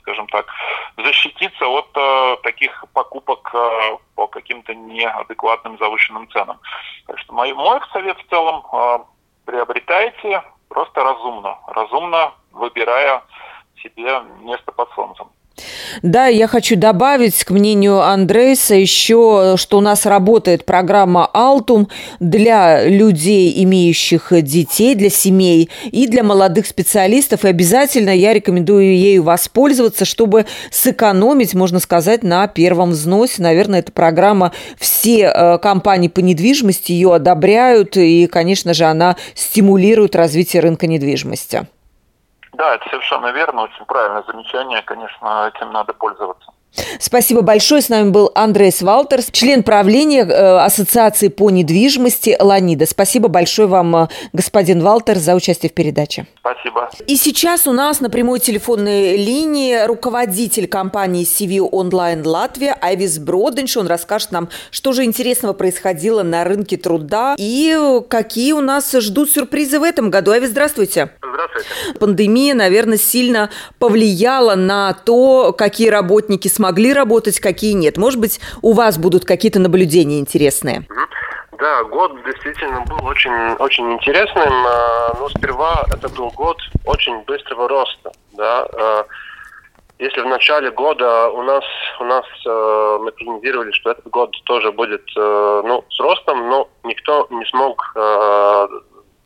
скажем 0.00 0.26
так, 0.28 0.46
защититься 0.96 1.66
от 1.66 1.88
э, 1.94 2.36
таких 2.42 2.84
покупок 2.94 3.50
э, 3.52 3.98
по 4.14 4.26
каким-то 4.28 4.74
неадекватным 4.74 5.76
завышенным 5.78 6.30
ценам. 6.30 6.58
Так 7.06 7.18
что 7.18 7.34
мой, 7.34 7.52
мой 7.52 7.80
совет 7.92 8.16
в 8.18 8.30
целом 8.30 8.64
э, 8.72 8.98
приобретайте 9.44 10.42
просто 10.68 11.04
разумно, 11.04 11.58
разумно 11.66 12.32
выбирая 12.52 13.22
себе 13.82 14.22
место 14.40 14.72
под 14.72 14.90
солнцем. 14.92 15.28
Да, 16.02 16.26
я 16.26 16.46
хочу 16.46 16.76
добавить 16.76 17.44
к 17.44 17.50
мнению 17.50 18.00
Андрейса 18.00 18.74
еще, 18.74 19.54
что 19.56 19.78
у 19.78 19.80
нас 19.80 20.06
работает 20.06 20.64
программа 20.64 21.26
«Алтум» 21.32 21.88
для 22.20 22.84
людей, 22.88 23.62
имеющих 23.62 24.32
детей, 24.42 24.94
для 24.94 25.10
семей 25.10 25.70
и 25.84 26.06
для 26.06 26.22
молодых 26.22 26.66
специалистов. 26.66 27.44
И 27.44 27.48
обязательно 27.48 28.10
я 28.10 28.32
рекомендую 28.32 28.96
ею 28.96 29.22
воспользоваться, 29.22 30.04
чтобы 30.04 30.46
сэкономить, 30.70 31.54
можно 31.54 31.78
сказать, 31.78 32.22
на 32.22 32.46
первом 32.48 32.90
взносе. 32.90 33.42
Наверное, 33.42 33.80
эта 33.80 33.92
программа, 33.92 34.52
все 34.78 35.32
э, 35.34 35.58
компании 35.58 36.08
по 36.08 36.20
недвижимости 36.20 36.92
ее 36.92 37.14
одобряют, 37.14 37.96
и, 37.96 38.26
конечно 38.26 38.74
же, 38.74 38.84
она 38.84 39.16
стимулирует 39.34 40.16
развитие 40.16 40.62
рынка 40.62 40.86
недвижимости. 40.86 41.66
Да, 42.52 42.74
это 42.74 42.88
совершенно 42.90 43.32
верно, 43.32 43.62
очень 43.62 43.84
правильное 43.86 44.24
замечание, 44.26 44.82
конечно, 44.82 45.50
этим 45.54 45.72
надо 45.72 45.92
пользоваться. 45.94 46.52
Спасибо 46.98 47.42
большое. 47.42 47.82
С 47.82 47.88
нами 47.88 48.10
был 48.10 48.30
Андрей 48.34 48.72
Валтерс, 48.80 49.30
член 49.30 49.62
правления 49.62 50.24
э, 50.24 50.58
Ассоциации 50.58 51.28
по 51.28 51.50
недвижимости 51.50 52.36
«Ланида». 52.38 52.86
Спасибо 52.86 53.28
большое 53.28 53.68
вам, 53.68 53.94
э, 53.96 54.08
господин 54.32 54.80
Валтерс, 54.80 55.20
за 55.20 55.34
участие 55.34 55.68
в 55.68 55.74
передаче. 55.74 56.26
Спасибо. 56.40 56.88
И 57.06 57.16
сейчас 57.16 57.66
у 57.66 57.72
нас 57.72 58.00
на 58.00 58.08
прямой 58.08 58.40
телефонной 58.40 59.16
линии 59.16 59.84
руководитель 59.84 60.66
компании 60.66 61.24
CV 61.24 61.68
Online 61.70 62.26
Латвия 62.26 62.76
Айвис 62.80 63.18
Броденш. 63.18 63.76
Он 63.76 63.86
расскажет 63.86 64.32
нам, 64.32 64.48
что 64.70 64.92
же 64.92 65.04
интересного 65.04 65.52
происходило 65.52 66.22
на 66.22 66.44
рынке 66.44 66.78
труда 66.78 67.34
и 67.36 68.00
какие 68.08 68.52
у 68.52 68.60
нас 68.60 68.92
ждут 68.92 69.30
сюрпризы 69.30 69.78
в 69.78 69.82
этом 69.82 70.10
году. 70.10 70.30
Айвис, 70.30 70.50
здравствуйте. 70.50 71.10
Здравствуйте. 71.32 71.98
Пандемия, 71.98 72.54
наверное, 72.54 72.98
сильно 72.98 73.50
повлияла 73.78 74.54
на 74.54 74.92
то, 74.92 75.52
какие 75.52 75.88
работники 75.88 76.48
смогли 76.48 76.92
работать, 76.92 77.40
какие 77.40 77.72
нет. 77.72 77.96
Может 77.96 78.20
быть, 78.20 78.40
у 78.60 78.72
вас 78.72 78.98
будут 78.98 79.24
какие-то 79.24 79.58
наблюдения 79.58 80.20
интересные? 80.20 80.86
Да, 81.58 81.84
год 81.84 82.12
действительно 82.24 82.80
был 82.82 83.04
очень, 83.06 83.54
очень 83.58 83.92
интересным. 83.92 84.66
А, 84.66 85.16
но 85.18 85.28
сперва 85.30 85.84
это 85.92 86.08
был 86.08 86.30
год 86.30 86.58
очень 86.84 87.22
быстрого 87.22 87.68
роста. 87.68 88.12
Да? 88.32 88.66
А, 88.72 89.06
если 89.98 90.20
в 90.20 90.26
начале 90.26 90.70
года 90.72 91.30
у 91.30 91.42
нас, 91.42 91.64
у 92.00 92.04
нас 92.04 92.24
э, 92.44 92.98
мы 93.00 93.12
прогнозировали, 93.12 93.70
что 93.70 93.92
этот 93.92 94.08
год 94.08 94.32
тоже 94.44 94.72
будет 94.72 95.04
э, 95.16 95.62
ну, 95.64 95.84
с 95.88 96.00
ростом, 96.00 96.48
но 96.48 96.68
никто 96.82 97.28
не 97.30 97.44
смог 97.44 97.80
э, 97.94 98.68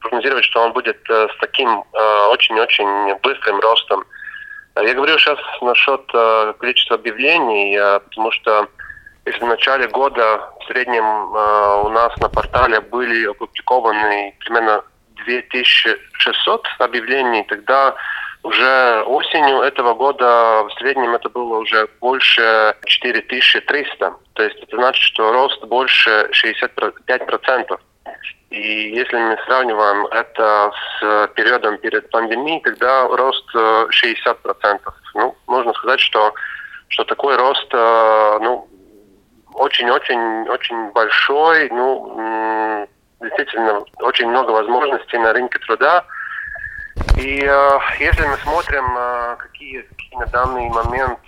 прогнозировать, 0.09 0.45
что 0.45 0.62
он 0.62 0.73
будет 0.73 0.99
э, 1.09 1.29
с 1.29 1.40
таким 1.40 1.85
очень-очень 2.31 3.14
быстрым 3.23 3.61
ростом. 3.61 4.05
Я 4.83 4.92
говорю 4.92 5.16
сейчас 5.16 5.38
насчет 5.62 6.03
э, 6.12 6.53
количества 6.59 6.97
объявлений, 6.97 7.79
э, 7.79 7.99
потому 8.01 8.31
что 8.31 8.69
если 9.25 9.40
в 9.40 9.49
начале 9.49 9.88
года 9.88 10.51
в 10.61 10.66
среднем 10.66 11.03
э, 11.03 11.83
у 11.83 11.88
нас 11.88 12.14
на 12.19 12.29
портале 12.29 12.81
были 12.81 13.27
опубликованы 13.27 14.35
примерно 14.40 14.85
2600 15.25 16.66
объявлений, 16.79 17.42
тогда 17.45 17.95
уже 18.42 19.03
осенью 19.07 19.62
этого 19.62 19.95
года 19.95 20.64
в 20.64 20.71
среднем 20.79 21.14
это 21.14 21.31
было 21.31 21.59
уже 21.59 21.88
больше 22.01 22.77
4300. 22.85 24.14
То 24.35 24.42
есть 24.42 24.62
это 24.62 24.77
значит, 24.77 25.03
что 25.03 25.33
рост 25.33 25.64
больше 25.64 26.31
65%. 26.33 27.81
И 28.50 28.90
если 28.90 29.16
мы 29.16 29.37
сравниваем 29.44 30.06
это 30.06 30.70
с 31.00 31.28
периодом 31.35 31.78
перед 31.78 32.09
пандемией, 32.11 32.61
тогда 32.61 33.09
рост 33.09 33.44
60%. 33.54 34.37
Э, 34.54 34.78
ну, 35.14 35.37
можно 35.48 35.72
сказать, 35.74 35.98
что, 35.98 36.32
что 36.88 37.04
такой 37.04 37.37
рост 37.37 37.66
э, 37.72 38.38
ну, 38.40 38.68
очень-очень-очень 39.52 40.92
большой. 40.92 41.68
Ну, 41.70 42.88
действительно, 43.20 43.82
очень 43.98 44.28
много 44.28 44.52
возможностей 44.52 45.18
на 45.18 45.32
рынке 45.32 45.59
труда. 45.59 46.04
И 47.18 47.44
э, 47.44 47.78
если 47.98 48.26
мы 48.26 48.37
смотрим, 48.37 49.37
какие, 49.38 49.80
какие 49.80 50.18
на 50.20 50.26
данный 50.26 50.68
момент 50.68 51.18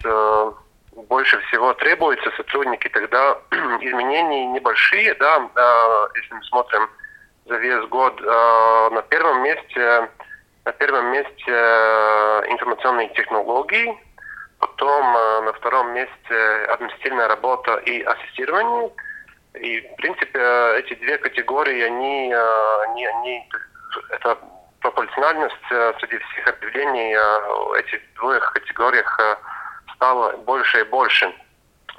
больше 1.08 1.40
всего 1.48 1.74
требуются 1.74 2.30
сотрудники, 2.36 2.88
тогда 2.88 3.38
изменений 3.80 4.46
небольшие, 4.46 5.14
да, 5.14 5.48
если 6.14 6.34
мы 6.34 6.44
смотрим 6.44 6.88
за 7.48 7.56
весь 7.56 7.88
год. 7.88 8.20
Э, 8.20 8.90
на 8.92 9.02
первом 9.02 9.42
месте 9.42 10.08
на 10.64 10.72
первом 10.72 11.06
месте 11.12 11.44
э, 11.46 12.42
информационные 12.48 13.08
технологии, 13.14 13.98
потом 14.58 15.16
э, 15.16 15.40
на 15.40 15.52
втором 15.54 15.94
месте 15.94 16.34
административная 16.68 17.26
работа 17.26 17.76
и 17.76 18.02
ассистирование. 18.02 18.90
И, 19.54 19.80
в 19.80 19.96
принципе, 19.96 20.38
эти 20.76 20.94
две 20.96 21.16
категории, 21.16 21.80
они, 21.82 22.34
они, 22.34 23.06
они 23.06 23.48
это 24.10 24.36
пропорциональность 24.80 25.56
среди 25.68 26.18
всех 26.18 26.48
объявлений 26.48 27.16
этих 27.80 28.00
двух 28.16 28.52
категориях 28.52 29.18
стала 29.94 30.36
больше 30.36 30.80
и 30.80 30.84
больше. 30.84 31.34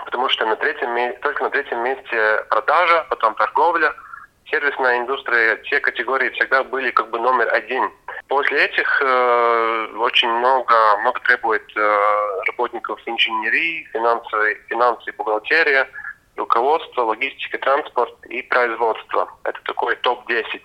Потому 0.05 0.29
что 0.29 0.45
на 0.45 0.55
третьем, 0.55 1.19
только 1.21 1.43
на 1.43 1.49
третьем 1.49 1.79
месте 1.83 2.45
продажа, 2.49 3.07
потом 3.09 3.33
торговля– 3.33 3.93
сервисная 4.49 4.99
индустрия, 4.99 5.57
те 5.69 5.79
категории 5.79 6.29
всегда 6.31 6.63
были 6.63 6.91
как 6.91 7.09
бы 7.09 7.19
номер 7.19 7.53
один. 7.53 7.91
После 8.27 8.65
этих 8.65 9.01
э, 9.01 9.87
очень 9.97 10.29
много, 10.29 10.73
много 11.01 11.19
требует 11.21 11.63
э, 11.75 11.99
работников 12.47 12.99
инженерии, 13.05 13.87
финансы, 13.93 14.61
финансы 14.67 15.11
бухгалтерия, 15.13 15.87
руководство, 16.35 17.01
логистика, 17.03 17.57
транспорт 17.57 18.13
и 18.29 18.41
производство. 18.43 19.31
Это 19.43 19.59
такой 19.65 19.95
топ-10. 19.97 20.61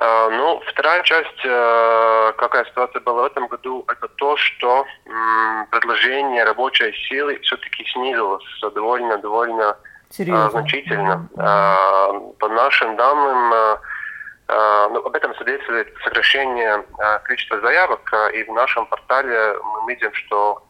Uh, 0.00 0.30
ну, 0.30 0.62
вторая 0.68 1.02
часть, 1.02 1.44
uh, 1.44 2.32
какая 2.34 2.64
ситуация 2.66 3.00
была 3.00 3.22
в 3.22 3.26
этом 3.26 3.48
году, 3.48 3.84
это 3.88 4.06
то, 4.06 4.36
что 4.36 4.86
um, 5.06 5.66
предложение 5.72 6.44
рабочей 6.44 6.92
силы 7.08 7.36
все-таки 7.40 7.84
снизилось 7.84 8.44
довольно-довольно 8.62 9.76
Серьезно? 10.10 10.50
значительно. 10.50 11.28
А, 11.36 12.10
по 12.38 12.48
нашим 12.48 12.96
данным, 12.96 13.52
а, 13.52 13.80
а, 14.48 14.88
ну, 14.88 15.04
об 15.04 15.14
этом 15.14 15.34
свидетельствует 15.34 15.94
сокращение 16.02 16.84
количества 17.24 17.60
заявок, 17.60 18.10
и 18.32 18.42
в 18.44 18.52
нашем 18.52 18.86
портале 18.86 19.54
мы 19.62 19.92
видим, 19.92 20.12
что 20.14 20.62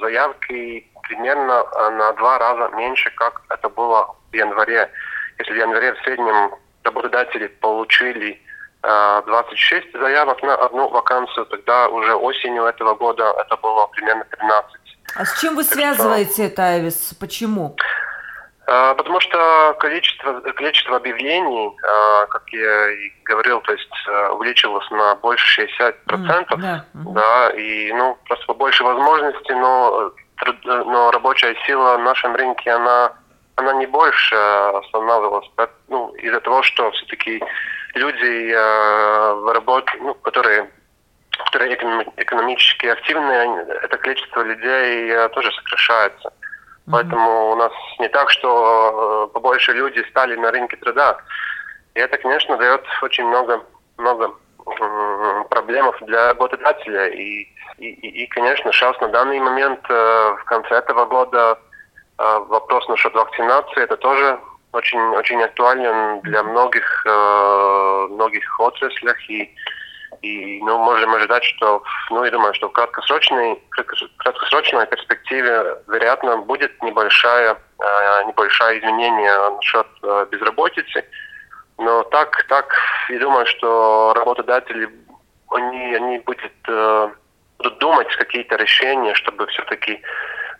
заявки 0.00 0.90
примерно 1.02 1.64
на 1.90 2.12
два 2.14 2.38
раза 2.38 2.74
меньше, 2.74 3.10
как 3.16 3.42
это 3.50 3.68
было 3.68 4.14
в 4.30 4.34
январе. 4.34 4.90
Если 5.38 5.52
в 5.52 5.56
январе 5.56 5.92
в 5.92 5.98
среднем 5.98 6.54
работодатели 6.84 7.48
получили 7.48 8.40
26 8.82 9.92
заявок 9.92 10.42
на 10.42 10.54
одну 10.54 10.88
вакансию, 10.88 11.44
тогда 11.46 11.88
уже 11.88 12.14
осенью 12.14 12.64
этого 12.64 12.94
года 12.94 13.34
это 13.38 13.56
было 13.58 13.86
примерно 13.88 14.24
13. 14.24 14.86
А 15.16 15.24
с 15.24 15.40
чем 15.40 15.56
вы 15.56 15.64
связываете 15.64 16.46
это, 16.46 16.62
Айвис? 16.62 17.14
Почему? 17.18 17.76
А, 18.68 18.94
потому 18.94 19.20
что 19.20 19.76
количество, 19.78 20.40
количество 20.40 20.96
объявлений, 20.96 21.70
а, 21.84 22.26
как 22.26 22.42
я 22.48 22.90
и 22.90 23.12
говорил, 23.24 23.60
то 23.60 23.72
есть 23.72 23.88
а, 24.08 24.32
увеличилось 24.32 24.90
на 24.90 25.14
больше 25.16 25.62
60%, 25.62 25.94
mm, 26.08 26.56
да. 26.56 26.84
да, 26.94 27.50
и 27.50 27.92
ну, 27.92 28.18
просто 28.26 28.44
побольше 28.46 28.82
возможностей, 28.82 29.54
но, 29.54 30.10
но 30.64 31.12
рабочая 31.12 31.54
сила 31.64 31.96
в 31.96 32.02
нашем 32.02 32.34
рынке, 32.34 32.72
она, 32.72 33.12
она 33.54 33.72
не 33.74 33.86
больше 33.86 34.34
останавливалась, 34.34 35.48
ну, 35.86 36.12
из-за 36.16 36.40
того, 36.40 36.62
что 36.64 36.90
все-таки 36.90 37.40
люди 37.94 38.52
в 38.52 39.52
работе, 39.54 39.92
ну, 40.00 40.14
которые 40.14 40.68
которые 41.46 41.74
экономически 42.16 42.86
активные, 42.86 43.66
это 43.82 43.98
количество 43.98 44.40
людей 44.40 45.12
тоже 45.34 45.52
сокращается. 45.52 46.32
Поэтому 46.90 47.52
у 47.52 47.56
нас 47.56 47.72
не 47.98 48.08
так, 48.08 48.30
что 48.30 49.28
э, 49.28 49.34
побольше 49.34 49.72
люди 49.72 50.04
стали 50.10 50.36
на 50.36 50.52
рынке 50.52 50.76
труда. 50.76 51.18
И 51.94 52.00
это, 52.00 52.16
конечно, 52.18 52.56
дает 52.56 52.84
очень 53.02 53.24
много, 53.26 53.60
много 53.98 54.32
проблем 55.50 55.92
для 56.02 56.28
работодателя. 56.28 57.08
И, 57.08 57.48
и, 57.78 57.88
и, 57.88 58.26
конечно, 58.28 58.70
сейчас 58.72 59.00
на 59.00 59.08
данный 59.08 59.40
момент, 59.40 59.80
э, 59.88 60.36
в 60.40 60.44
конце 60.44 60.76
этого 60.76 61.06
года, 61.06 61.58
э, 62.18 62.38
вопрос 62.48 62.86
насчет 62.88 63.12
вакцинации, 63.14 63.82
это 63.82 63.96
тоже 63.96 64.38
очень, 64.72 65.00
очень 65.16 65.42
актуален 65.42 66.20
для 66.20 66.42
многих, 66.42 67.06
многих 67.06 68.60
отраслях. 68.60 69.16
И 69.30 69.50
и 70.26 70.60
ну, 70.62 70.78
можем 70.78 71.14
ожидать, 71.14 71.44
что, 71.44 71.82
ну, 72.10 72.24
я 72.24 72.30
думаю, 72.30 72.54
что 72.54 72.68
в 72.68 72.72
краткосрочной, 72.72 73.62
краткосрочной 74.18 74.86
перспективе, 74.86 75.78
вероятно, 75.86 76.38
будет 76.38 76.82
небольшая, 76.82 77.52
э, 77.54 78.24
небольшое 78.26 78.78
изменение 78.78 79.50
насчет 79.50 79.86
э, 80.02 80.26
безработицы. 80.30 81.04
Но 81.78 82.02
так, 82.04 82.44
так, 82.48 82.72
я 83.10 83.18
думаю, 83.18 83.46
что 83.46 84.14
работодатели, 84.16 84.88
они, 85.50 85.94
они 85.94 86.18
будут, 86.18 86.52
э, 86.68 87.08
будут 87.58 87.78
думать 87.78 88.16
какие-то 88.16 88.56
решения, 88.56 89.14
чтобы 89.14 89.46
все-таки 89.46 90.00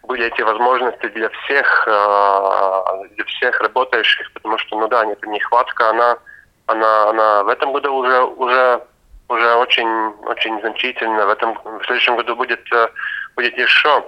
были 0.02 0.26
эти 0.26 0.42
возможности 0.42 1.08
для 1.08 1.28
всех, 1.30 1.84
э, 1.88 2.82
для 3.14 3.24
всех 3.24 3.60
работающих, 3.60 4.32
потому 4.32 4.58
что, 4.58 4.78
ну 4.78 4.88
да, 4.88 5.04
нет, 5.04 5.20
нехватка, 5.26 5.90
она, 5.90 6.18
она, 6.66 7.10
она 7.10 7.42
в 7.44 7.48
этом 7.48 7.72
году 7.72 7.94
уже, 7.94 8.22
уже 8.22 8.80
уже 9.28 9.54
очень, 9.56 10.08
очень 10.26 10.60
значительно. 10.60 11.26
В 11.26 11.30
этом 11.30 11.54
в 11.64 11.84
следующем 11.84 12.16
году 12.16 12.36
будет, 12.36 12.60
э, 12.72 12.88
будет 13.34 13.56
еще, 13.58 14.04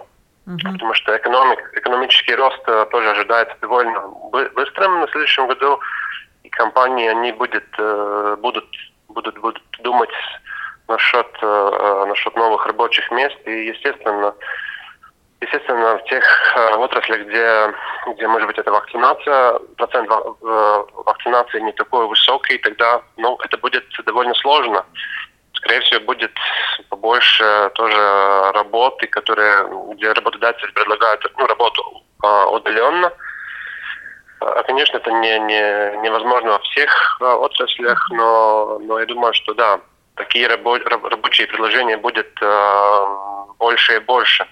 uh-huh. 0.46 0.72
потому 0.72 0.94
что 0.94 1.16
экономик, 1.16 1.58
экономический 1.74 2.34
рост 2.34 2.62
э, 2.66 2.86
тоже 2.90 3.10
ожидается 3.10 3.56
довольно 3.60 4.00
быстрым 4.54 5.00
на 5.00 5.08
следующем 5.08 5.46
году. 5.46 5.80
И 6.44 6.48
компании 6.50 7.08
они 7.08 7.32
будет, 7.32 7.66
э, 7.78 8.36
будут, 8.40 8.68
будут, 9.08 9.38
будут 9.38 9.62
думать 9.80 10.10
насчет, 10.86 11.26
насчет 11.42 12.34
новых 12.34 12.64
рабочих 12.64 13.10
мест. 13.10 13.36
И, 13.44 13.66
естественно, 13.66 14.34
естественно, 15.40 15.98
в 15.98 16.04
тех 16.04 16.56
отраслях, 16.56 17.20
где, 17.20 17.74
где, 18.14 18.26
может 18.26 18.46
быть, 18.46 18.58
эта 18.58 18.72
вакцинация, 18.72 19.58
процент 19.76 20.08
вакцинации 20.10 21.60
не 21.60 21.72
такой 21.72 22.06
высокий, 22.06 22.58
тогда 22.58 23.02
ну, 23.16 23.38
это 23.44 23.56
будет 23.58 23.84
довольно 24.04 24.34
сложно 24.34 24.84
скорее 25.58 25.80
всего, 25.80 26.00
будет 26.00 26.32
побольше 26.88 27.70
тоже 27.74 28.52
работы, 28.52 29.06
которые, 29.08 29.68
где 29.94 30.12
работодатель 30.12 30.72
предлагает 30.72 31.20
ну, 31.36 31.46
работу 31.46 32.02
э, 32.22 32.44
удаленно. 32.50 33.12
А, 34.40 34.62
конечно, 34.62 34.96
это 34.96 35.10
не, 35.10 35.38
не, 35.40 36.00
невозможно 36.02 36.52
во 36.52 36.58
всех 36.60 37.18
э, 37.20 37.24
отраслях, 37.24 38.08
но, 38.10 38.78
но 38.80 39.00
я 39.00 39.06
думаю, 39.06 39.34
что 39.34 39.54
да, 39.54 39.80
такие 40.14 40.48
рабо- 40.48 40.82
рабочие 40.84 41.46
предложения 41.46 41.96
будет 41.96 42.30
э, 42.40 43.06
больше 43.58 43.96
и 43.96 44.00
больше. 44.00 44.46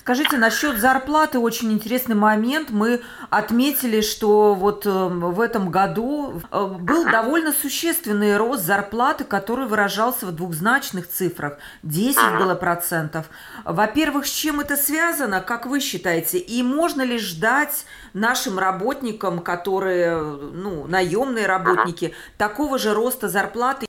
Скажите, 0.00 0.38
насчет 0.38 0.78
зарплаты 0.78 1.38
очень 1.38 1.70
интересный 1.72 2.14
момент. 2.14 2.70
Мы 2.70 3.02
отметили, 3.28 4.00
что 4.00 4.54
вот 4.54 4.86
эм, 4.86 5.20
в 5.20 5.38
этом 5.42 5.70
году 5.70 6.40
э, 6.50 6.64
был 6.80 7.04
довольно 7.04 7.52
существенный 7.52 8.38
рост 8.38 8.62
зарплаты, 8.62 9.24
который 9.24 9.66
выражался 9.66 10.24
в 10.24 10.32
двухзначных 10.32 11.06
цифрах. 11.06 11.58
10 11.82 12.38
было 12.38 12.54
процентов. 12.54 13.26
Во-первых, 13.66 14.26
с 14.26 14.30
чем 14.30 14.60
это 14.60 14.78
связано, 14.78 15.42
как 15.42 15.66
вы 15.66 15.80
считаете? 15.80 16.38
И 16.38 16.62
можно 16.62 17.02
ли 17.02 17.18
ждать 17.18 17.84
нашим 18.14 18.58
работникам, 18.58 19.40
которые, 19.40 20.18
ну, 20.18 20.86
наемные 20.86 21.46
работники, 21.46 22.14
такого 22.38 22.78
же 22.78 22.94
роста 22.94 23.28
зарплаты? 23.28 23.86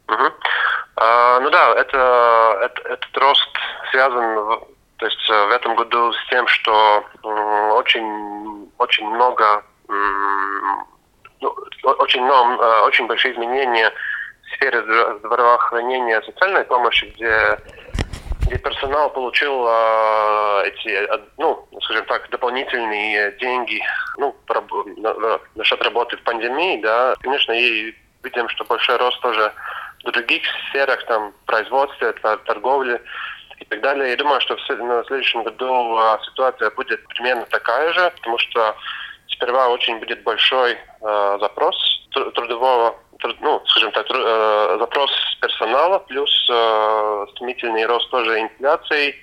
А, 0.98 1.40
ну 1.40 1.50
да, 1.50 1.74
это, 1.80 2.58
это, 2.64 2.82
этот 2.90 3.18
рост 3.18 3.48
связан 3.92 4.71
то 5.02 5.08
есть 5.08 5.30
э, 5.32 5.46
в 5.48 5.50
этом 5.50 5.76
году 5.76 6.14
с 6.14 6.30
тем, 6.30 6.46
что 6.46 7.04
очень, 7.74 8.70
очень 8.78 9.08
много, 9.08 9.64
ну, 9.88 11.56
очень, 11.98 12.22
много, 12.22 12.64
э, 12.64 12.82
очень 12.86 13.08
большие 13.08 13.34
изменения 13.34 13.92
в 14.44 14.56
сфере 14.56 14.84
здравоохранения, 15.24 16.22
социальной 16.22 16.64
помощи, 16.66 17.12
где 17.16 17.58
где 18.46 18.60
персонал 18.60 19.10
получил 19.10 19.66
э, 19.68 20.68
эти, 20.68 20.90
э, 20.90 21.20
ну, 21.40 21.68
скажем 21.82 22.06
так, 22.06 22.30
дополнительные 22.30 23.32
деньги, 23.40 23.82
ну, 24.18 24.36
на, 24.98 25.14
на, 25.16 25.40
насчет 25.56 25.82
работы 25.82 26.16
в 26.18 26.22
пандемии, 26.22 26.80
да, 26.80 27.16
конечно, 27.22 27.54
и 27.54 27.96
видим, 28.24 28.48
что 28.50 28.66
большой 28.66 28.98
рост 28.98 29.20
тоже 29.22 29.52
в 30.04 30.12
других 30.12 30.44
сферах, 30.70 31.04
там, 31.08 31.34
производстве, 31.48 32.14
торговле, 32.46 32.96
и 32.96 33.02
так 33.72 33.82
далее. 33.82 34.10
Я 34.10 34.18
думаю, 34.18 34.42
что 34.42 34.58
в 34.58 34.62
следующем 35.08 35.44
году 35.44 35.98
а, 35.98 36.20
ситуация 36.26 36.70
будет 36.72 37.08
примерно 37.08 37.46
такая 37.46 37.94
же, 37.94 38.12
потому 38.18 38.38
что 38.38 38.76
сперва 39.28 39.70
очень 39.70 39.98
будет 39.98 40.24
большой 40.24 40.74
э, 40.74 41.38
запрос 41.40 41.76
трудового, 42.12 42.96
труд, 43.20 43.38
ну, 43.40 43.62
скажем 43.68 43.92
так, 43.94 44.06
труд, 44.08 44.22
э, 44.26 44.78
запрос 44.78 45.10
персонала, 45.40 46.00
плюс 46.00 46.30
э, 46.52 47.26
стремительный 47.32 47.86
рост 47.86 48.10
тоже 48.12 48.42
инфляции. 48.42 49.16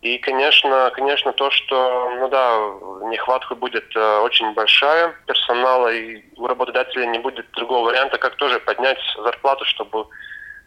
И, 0.00 0.18
конечно, 0.18 0.90
конечно, 0.94 1.32
то, 1.32 1.48
что, 1.52 2.10
ну 2.18 2.28
да, 2.28 2.58
нехватка 3.08 3.54
будет 3.54 3.94
э, 3.94 4.18
очень 4.18 4.52
большая 4.54 5.14
персонала, 5.26 5.92
и 5.92 6.24
у 6.36 6.48
работодателя 6.48 7.06
не 7.06 7.20
будет 7.20 7.48
другого 7.52 7.86
варианта, 7.86 8.18
как 8.18 8.34
тоже 8.34 8.58
поднять 8.58 8.98
зарплату, 9.16 9.64
чтобы 9.64 10.06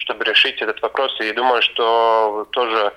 чтобы 0.05 0.23
решить 0.23 0.61
этот 0.61 0.81
вопрос. 0.81 1.19
И 1.19 1.31
думаю, 1.33 1.61
что 1.61 2.47
тоже, 2.51 2.93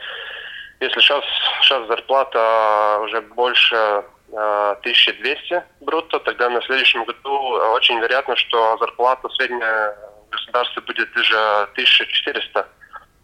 если 0.81 1.01
сейчас, 1.01 1.25
сейчас 1.63 1.87
зарплата 1.89 3.01
уже 3.03 3.21
больше 3.23 4.05
1200 4.33 5.53
э, 5.55 5.63
брутто, 5.81 6.21
тогда 6.21 6.51
на 6.51 6.61
следующем 6.63 7.05
году 7.05 7.31
очень 7.73 7.99
вероятно, 7.99 8.37
что 8.37 8.77
зарплата 8.79 9.29
средняя 9.31 9.97
государства 10.31 10.81
будет 10.83 11.11
даже 11.15 11.37
1400 11.73 12.69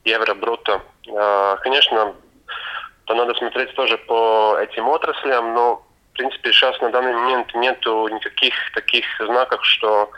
евро 0.05 0.35
брутто. 0.35 0.81
Э, 1.07 1.57
конечно, 1.63 2.15
то 3.05 3.15
надо 3.15 3.35
смотреть 3.35 3.75
тоже 3.75 3.99
по 3.99 4.57
этим 4.61 4.89
отраслям, 4.89 5.55
но 5.55 5.83
в 6.13 6.17
принципе 6.17 6.53
сейчас 6.53 6.81
на 6.81 6.91
данный 6.91 7.13
момент 7.13 7.55
нету 7.55 8.09
никаких 8.09 8.55
таких 8.73 9.05
знаков, 9.21 9.63
что 9.63 10.11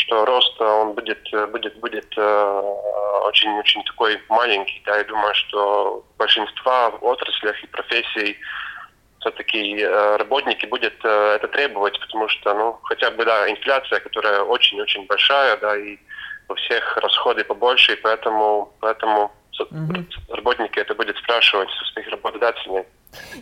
что 0.00 0.24
рост 0.24 0.60
э, 0.60 0.64
он 0.64 0.94
будет 0.94 1.22
будет 1.52 1.78
будет 1.80 2.18
очень-очень 2.18 3.84
такой 3.84 4.20
маленький. 4.28 4.82
Да, 4.86 4.96
я 4.96 5.04
думаю, 5.04 5.34
что 5.34 6.04
большинство 6.18 6.98
отраслях 7.00 7.62
и 7.62 7.66
профессий 7.66 8.38
все-таки 9.20 9.80
э, 9.80 10.16
работники 10.16 10.66
будут 10.66 10.94
э, 11.04 11.36
это 11.36 11.48
требовать, 11.48 12.00
потому 12.00 12.28
что, 12.28 12.54
ну, 12.54 12.78
хотя 12.84 13.10
бы, 13.10 13.24
да, 13.24 13.50
инфляция, 13.50 14.00
которая 14.00 14.42
очень-очень 14.42 15.06
большая, 15.06 15.56
да, 15.58 15.76
и 15.76 15.98
у 16.48 16.54
всех 16.54 16.96
расходы 16.96 17.44
побольше, 17.44 17.92
и 17.92 17.96
поэтому, 17.96 18.72
поэтому 18.80 19.30
угу. 19.58 19.94
работники 20.28 20.78
это 20.78 20.94
будут 20.94 21.16
спрашивать 21.18 21.68
у 21.68 21.84
своих 21.92 22.08
работодателей. 22.08 22.84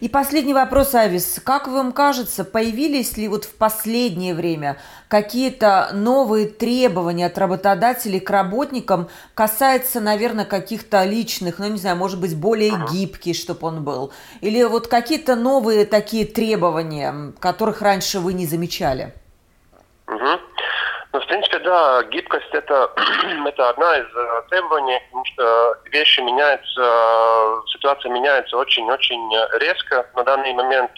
И 0.00 0.08
последний 0.08 0.54
вопрос, 0.54 0.94
Авис. 0.94 1.40
Как 1.44 1.68
вам 1.68 1.92
кажется, 1.92 2.44
появились 2.44 3.16
ли 3.16 3.28
вот 3.28 3.44
в 3.44 3.54
последнее 3.56 4.34
время 4.34 4.78
какие-то 5.08 5.90
новые 5.92 6.48
требования 6.48 7.26
от 7.26 7.36
работодателей 7.36 8.20
к 8.20 8.30
работникам, 8.30 9.08
касается, 9.34 10.00
наверное, 10.00 10.44
каких-то 10.44 11.04
личных, 11.04 11.58
ну, 11.58 11.68
не 11.68 11.78
знаю, 11.78 11.96
может 11.96 12.20
быть, 12.20 12.36
более 12.36 12.72
гибкий, 12.90 13.34
чтобы 13.34 13.66
он 13.66 13.84
был? 13.84 14.12
Или 14.40 14.62
вот 14.64 14.86
какие-то 14.86 15.36
новые 15.36 15.84
такие 15.84 16.24
требования, 16.24 17.32
которых 17.38 17.82
раньше 17.82 18.20
вы 18.20 18.32
не 18.32 18.46
замечали? 18.46 19.12
Угу. 21.12 21.18
Ну, 21.18 21.20
в 21.20 21.26
принципе, 21.26 21.58
да, 21.60 22.02
гибкость 22.04 22.52
это, 22.52 22.90
это 23.46 23.68
одна 23.70 23.96
из 23.96 24.06
э, 24.14 24.42
требований, 24.50 25.00
потому 25.06 25.24
что 25.26 25.78
вещи 25.86 26.20
меняются, 26.20 27.62
ситуация 27.72 28.12
меняется 28.12 28.56
очень-очень 28.56 29.30
резко 29.60 30.06
на 30.14 30.24
данный 30.24 30.52
момент. 30.52 30.90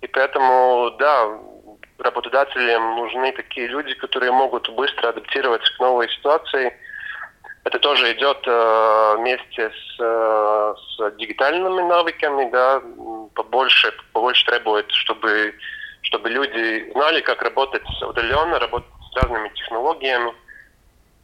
И 0.00 0.06
поэтому, 0.06 0.90
да, 0.98 1.38
работодателям 1.98 2.96
нужны 2.96 3.32
такие 3.32 3.66
люди, 3.68 3.94
которые 3.94 4.32
могут 4.32 4.68
быстро 4.70 5.08
адаптироваться 5.08 5.72
к 5.76 5.80
новой 5.80 6.08
ситуации. 6.10 6.76
Это 7.64 7.78
тоже 7.80 8.12
идет 8.12 8.38
э, 8.46 9.14
вместе 9.18 9.70
с, 9.70 10.00
э, 10.00 10.74
с 10.76 11.10
дигитальными 11.16 11.82
навыками, 11.82 12.48
да, 12.50 12.82
побольше, 13.34 13.92
побольше 14.12 14.46
требует, 14.46 14.90
чтобы, 14.90 15.54
чтобы 16.02 16.30
люди 16.30 16.90
знали, 16.92 17.20
как 17.20 17.42
работать 17.42 17.82
удаленно, 18.00 18.58
работать 18.58 18.97
разными 19.16 19.48
технологиями. 19.50 20.32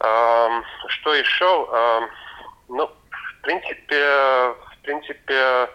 Э, 0.01 0.63
что 0.89 1.15
еще? 1.15 1.69
Э, 1.73 2.01
ну, 2.69 2.87
в 2.87 3.41
принципе, 3.43 3.97
в 3.97 4.79
принципе, 4.83 5.69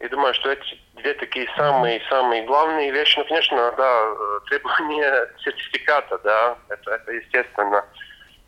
я 0.00 0.08
думаю, 0.10 0.34
что 0.34 0.50
эти 0.50 0.80
две 0.94 1.14
такие 1.14 1.48
самые-самые 1.56 2.44
главные 2.44 2.90
вещи. 2.90 3.18
Ну, 3.18 3.24
конечно, 3.24 3.72
да, 3.76 4.14
требование 4.48 5.28
сертификата, 5.44 6.18
да, 6.18 6.56
это, 6.68 6.90
это 6.92 7.12
естественно. 7.12 7.84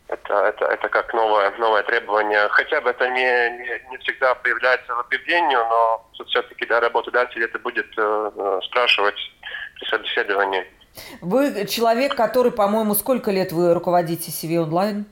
Это, 0.07 0.33
это, 0.35 0.65
это 0.65 0.87
как 0.89 1.11
новое, 1.15 1.49
новое 1.57 1.81
требование. 1.81 2.47
Хотя 2.49 2.79
бы 2.81 2.91
это 2.91 3.09
не, 3.09 3.49
не, 3.57 3.89
не 3.89 3.97
всегда 3.97 4.35
появляется 4.35 4.93
в 4.93 4.99
объявлении, 4.99 5.55
но 5.55 6.05
все-таки 6.27 6.65
да, 6.67 6.79
работодатель 6.79 7.43
это 7.43 7.57
будет 7.57 7.87
э, 7.97 8.59
спрашивать 8.65 9.17
при 9.79 9.89
собеседовании. 9.89 10.67
Вы 11.21 11.65
человек, 11.65 12.15
который, 12.15 12.51
по-моему, 12.51 12.95
сколько 12.95 13.31
лет 13.31 13.51
вы 13.51 13.73
руководите 13.73 14.31
CV 14.31 14.63
онлайн? 14.63 15.05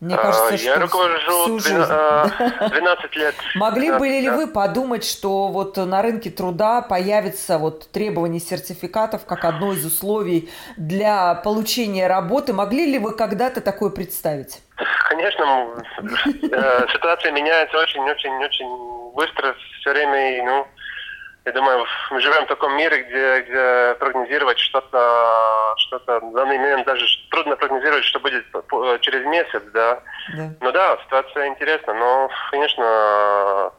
Мне 0.00 0.16
кажется, 0.16 0.48
а, 0.50 0.56
я 0.56 0.78
руковожу 0.80 1.58
всю 1.58 1.76
12 1.76 3.16
лет. 3.16 3.34
Могли 3.54 3.90
бы 3.92 4.06
ли 4.06 4.28
вы 4.28 4.46
подумать, 4.48 5.02
что 5.02 5.48
вот 5.48 5.78
на 5.78 6.02
рынке 6.02 6.30
труда 6.30 6.82
появится 6.82 7.56
вот 7.56 7.90
требование 7.90 8.40
сертификатов 8.40 9.24
как 9.24 9.46
одно 9.46 9.72
из 9.72 9.84
условий 9.86 10.50
для 10.76 11.34
получения 11.36 12.06
работы? 12.06 12.52
Могли 12.52 12.84
ли 12.84 12.98
вы 12.98 13.16
когда-то 13.16 13.62
такое 13.62 13.88
представить? 13.88 14.60
Конечно, 15.08 15.68
э, 16.02 16.86
ситуация 16.92 17.32
меняется 17.32 17.78
очень-очень-очень 17.78 19.12
быстро, 19.14 19.54
все 19.80 19.90
время, 19.90 20.44
ну, 20.44 20.66
я 21.46 21.52
думаю, 21.52 21.84
мы 22.10 22.20
живем 22.20 22.44
в 22.44 22.48
таком 22.48 22.76
мире, 22.76 23.02
где, 23.02 23.40
где 23.42 23.96
прогнозировать 23.98 24.58
что-то, 24.58 25.74
что-то 25.76 26.20
в 26.20 26.32
данный 26.32 26.58
момент 26.58 26.86
даже 26.86 27.04
трудно 27.30 27.56
прогнозировать, 27.56 28.04
что 28.04 28.18
будет 28.20 28.44
через 29.00 29.26
месяц, 29.26 29.62
да. 29.74 30.02
да. 30.36 30.50
Ну 30.60 30.72
да, 30.72 30.98
ситуация 31.04 31.48
интересна, 31.48 31.92
но, 31.92 32.30
конечно, 32.50 33.72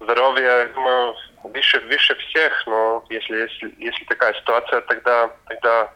здоровье, 0.00 0.70
думаю, 0.74 1.14
выше, 1.44 1.80
выше 1.80 2.14
всех, 2.16 2.66
но 2.66 3.04
если, 3.10 3.36
если, 3.36 3.74
если 3.78 4.04
такая 4.04 4.32
ситуация, 4.34 4.80
тогда, 4.82 5.30
тогда 5.46 5.92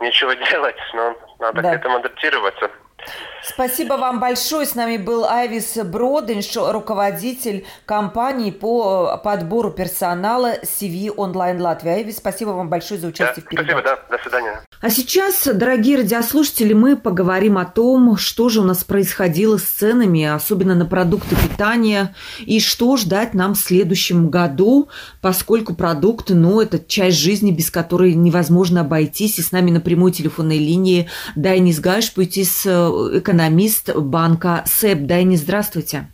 нечего 0.00 0.34
делать, 0.50 0.78
но 0.94 1.14
надо 1.40 1.60
да. 1.60 1.72
к 1.72 1.74
этому 1.74 1.96
адаптироваться. 1.96 2.70
Спасибо 3.42 3.94
вам 3.94 4.20
большое. 4.20 4.66
С 4.66 4.74
нами 4.74 4.96
был 4.96 5.24
Айвис 5.24 5.76
Броденш, 5.76 6.56
руководитель 6.56 7.66
компании 7.84 8.50
по 8.50 9.20
подбору 9.22 9.70
персонала 9.70 10.54
CV 10.62 11.12
Онлайн 11.14 11.60
Латвия. 11.60 11.92
Айвис, 11.92 12.16
спасибо 12.16 12.50
вам 12.50 12.68
большое 12.68 12.98
за 12.98 13.08
участие 13.08 13.42
да, 13.42 13.42
в 13.42 13.48
передаче. 13.48 13.78
Спасибо, 13.78 13.96
да. 14.08 14.16
До 14.16 14.22
свидания. 14.22 14.62
А 14.84 14.90
сейчас, 14.90 15.48
дорогие 15.50 15.96
радиослушатели, 15.96 16.74
мы 16.74 16.94
поговорим 16.94 17.56
о 17.56 17.64
том, 17.64 18.18
что 18.18 18.50
же 18.50 18.60
у 18.60 18.64
нас 18.64 18.84
происходило 18.84 19.56
с 19.56 19.62
ценами, 19.62 20.24
особенно 20.24 20.74
на 20.74 20.84
продукты 20.84 21.36
питания, 21.36 22.14
и 22.40 22.60
что 22.60 22.98
ждать 22.98 23.32
нам 23.32 23.54
в 23.54 23.58
следующем 23.58 24.28
году, 24.28 24.90
поскольку 25.22 25.74
продукты, 25.74 26.34
ну, 26.34 26.60
это 26.60 26.78
часть 26.78 27.16
жизни, 27.16 27.50
без 27.50 27.70
которой 27.70 28.12
невозможно 28.12 28.82
обойтись. 28.82 29.38
И 29.38 29.42
с 29.42 29.52
нами 29.52 29.70
на 29.70 29.80
прямой 29.80 30.12
телефонной 30.12 30.58
линии 30.58 31.08
Дайнис 31.34 31.80
Гайшпуйтис, 31.80 32.66
экономист 32.66 33.96
банка 33.96 34.64
СЭП. 34.66 35.06
Дайни, 35.06 35.36
здравствуйте. 35.36 36.10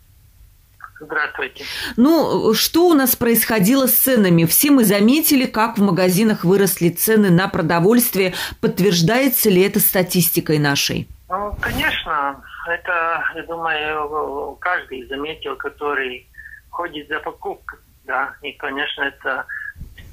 Здравствуйте. 1.01 1.65
Ну, 1.97 2.53
что 2.53 2.89
у 2.89 2.95
нас 2.95 3.17
происходило 3.17 3.87
с 3.87 3.95
ценами? 3.95 4.45
Все 4.45 4.71
мы 4.71 4.85
заметили, 4.85 5.47
как 5.47 5.79
в 5.79 5.83
магазинах 5.83 6.45
выросли 6.45 6.91
цены 6.91 7.31
на 7.31 7.49
продовольствие. 7.49 8.35
Подтверждается 8.61 9.49
ли 9.49 9.63
это 9.63 9.81
статистикой 9.81 10.59
нашей? 10.59 11.09
Ну, 11.31 11.57
конечно. 11.61 12.43
Это, 12.69 13.25
я 13.35 13.43
думаю, 13.45 14.57
каждый 14.61 15.07
заметил, 15.07 15.57
который 15.57 16.29
ходит 16.69 17.09
за 17.09 17.21
покупкой. 17.21 17.79
Да, 18.05 18.35
и, 18.43 18.53
конечно, 18.53 19.03
это 19.03 19.47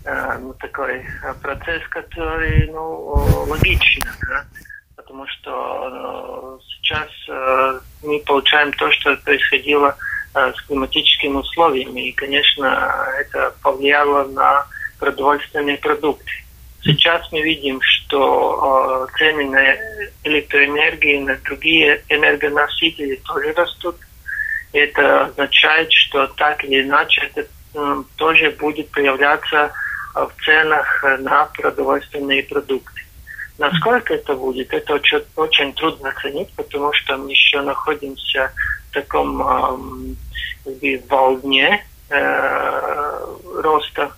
э, 0.05 0.37
ну, 0.39 0.53
такой 0.53 1.05
процесс, 1.41 1.81
который 1.89 2.69
ну, 2.71 3.45
логичный. 3.47 4.11
Да? 4.29 4.45
потому 5.07 5.25
что 5.27 6.59
э, 6.59 6.63
сейчас 6.67 7.07
э, 7.29 7.79
мы 8.03 8.19
получаем 8.19 8.73
то, 8.73 8.91
что 8.91 9.15
происходило 9.17 9.95
э, 9.95 10.16
с 10.55 10.61
климатическими 10.67 11.37
условиями. 11.37 12.09
И, 12.09 12.11
конечно, 12.13 13.05
это 13.19 13.53
повлияло 13.61 14.25
на 14.25 14.65
продовольственные 14.99 15.77
продукты. 15.77 16.31
Сейчас 16.83 17.29
мы 17.31 17.41
видим, 17.41 17.79
что 17.81 19.07
э, 19.09 19.17
цены 19.17 19.49
на 19.49 19.75
электроэнергию, 20.23 21.23
на 21.25 21.35
другие 21.37 22.01
энергоносители 22.07 23.15
тоже 23.25 23.51
растут. 23.53 23.95
Это 24.73 25.25
означает, 25.25 25.91
что 25.91 26.27
так 26.27 26.63
или 26.63 26.83
иначе 26.83 27.29
это 27.33 27.47
э, 27.73 28.03
тоже 28.15 28.51
будет 28.51 28.89
проявляться 28.91 29.71
в 30.13 30.31
ценах 30.45 31.03
на 31.19 31.45
продовольственные 31.45 32.43
продукты. 32.43 33.01
Насколько 33.57 34.13
это 34.13 34.35
будет, 34.35 34.71
это 34.71 34.93
очень, 34.93 35.23
очень 35.35 35.73
трудно 35.73 36.09
оценить, 36.09 36.49
потому 36.55 36.93
что 36.93 37.17
мы 37.17 37.31
еще 37.31 37.61
находимся 37.61 38.51
в 38.89 38.93
таком 38.93 39.41
э, 39.41 40.15
волне 41.09 41.85
э, 42.09 43.25
роста 43.61 44.11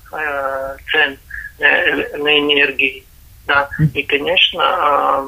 цен 0.91 1.17
на 1.59 2.39
энергии. 2.39 3.03
Да. 3.45 3.67
И, 3.95 4.03
конечно, 4.03 5.25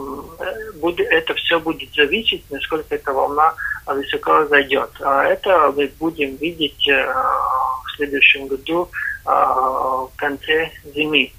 это 1.10 1.34
все 1.34 1.60
будет 1.60 1.94
зависеть, 1.96 2.44
насколько 2.52 2.94
эта 2.94 3.12
волна 3.12 3.54
высоко 3.88 4.46
зайдет. 4.46 4.92
А 5.02 5.26
это 5.26 5.74
мы 5.76 5.92
будем 6.00 6.36
видеть 6.36 6.88
в 6.88 7.96
следующем 7.96 8.48
году 8.48 8.90
в 9.26 10.12
конце 10.18 10.70
зимы. 10.94 11.32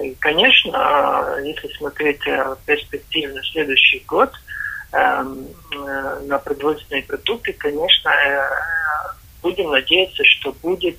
И, 0.00 0.14
конечно, 0.20 1.40
если 1.42 1.68
смотреть 1.76 2.20
перспективу 2.66 3.34
на 3.34 3.42
следующий 3.42 4.04
год, 4.06 4.30
на 4.92 6.38
продовольственные 6.38 7.02
продукты, 7.04 7.54
конечно, 7.54 8.10
э, 8.10 8.48
будем 9.42 9.70
надеяться, 9.70 10.22
что 10.24 10.52
будет 10.52 10.96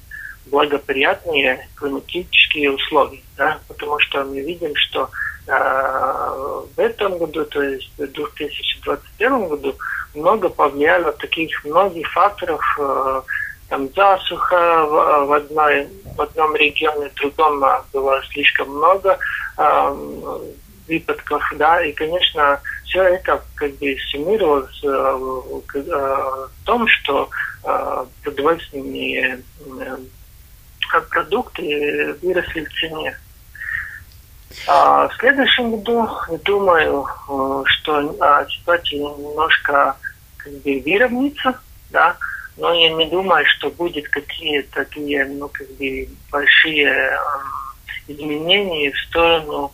благоприятные 0.48 1.68
климатические 1.76 2.72
условия, 2.72 3.22
да, 3.38 3.60
потому 3.68 4.00
что 4.00 4.24
мы 4.24 4.42
видим, 4.42 4.76
что 4.76 5.10
э, 5.48 6.64
в 6.76 6.80
этом 6.80 7.18
году, 7.18 7.46
то 7.46 7.62
есть 7.62 7.90
в 7.98 8.08
2021 8.08 9.48
году, 9.48 9.76
много 10.14 10.50
повлияло 10.50 11.12
таких 11.14 11.64
многих 11.64 12.12
факторов, 12.12 12.62
э, 12.80 13.22
там 13.70 13.90
засуха 13.96 14.86
в, 14.86 15.26
в, 15.28 15.34
одной, 15.34 15.88
в 16.16 16.22
одном 16.22 16.56
регионе, 16.56 17.10
в 17.10 17.14
другом 17.16 17.64
а, 17.64 17.84
было 17.92 18.22
слишком 18.32 18.70
много 18.70 19.18
э, 19.58 19.96
выпадков, 20.88 21.44
да, 21.56 21.84
и, 21.84 21.94
конечно, 21.94 22.60
все 22.60 22.62
это 23.02 23.44
как 23.56 23.72
бы 23.76 23.96
суммировалось 24.12 24.84
э, 24.84 24.88
э, 24.88 25.82
в 25.82 26.66
том, 26.66 26.88
что 26.88 27.30
э, 27.64 28.06
продовольственные 28.24 29.42
продукты 31.10 32.16
выросли 32.22 32.66
в 32.66 32.74
цене. 32.74 33.18
А 34.68 35.08
в 35.08 35.16
следующем 35.16 35.72
году, 35.72 36.08
думаю, 36.46 37.08
что 37.66 38.16
а, 38.20 38.46
ситуация 38.46 39.00
немножко 39.00 39.96
как 40.38 40.54
бы 40.62 40.84
выровняется, 40.86 41.60
да, 41.90 42.16
но 42.58 42.72
я 42.74 42.92
не 42.92 43.08
думаю, 43.08 43.44
что 43.58 43.72
будет 43.72 44.08
какие-то 44.10 44.86
такие, 44.86 45.26
ну, 45.26 45.50
как 45.50 45.68
бы 45.72 46.08
большие 46.32 47.18
изменения 48.08 48.92
в 48.92 49.00
сторону 49.08 49.72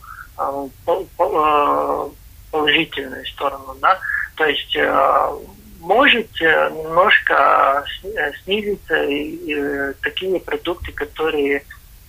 положительную 2.52 3.26
сторону, 3.26 3.76
да. 3.82 4.00
То 4.36 4.46
есть 4.46 4.76
э, 4.76 5.32
может 5.80 6.30
э, 6.42 6.70
немножко 6.72 7.84
э, 8.04 8.32
снизиться 8.44 9.96
такие 10.02 10.40
продукты, 10.40 10.92
которые 10.92 11.64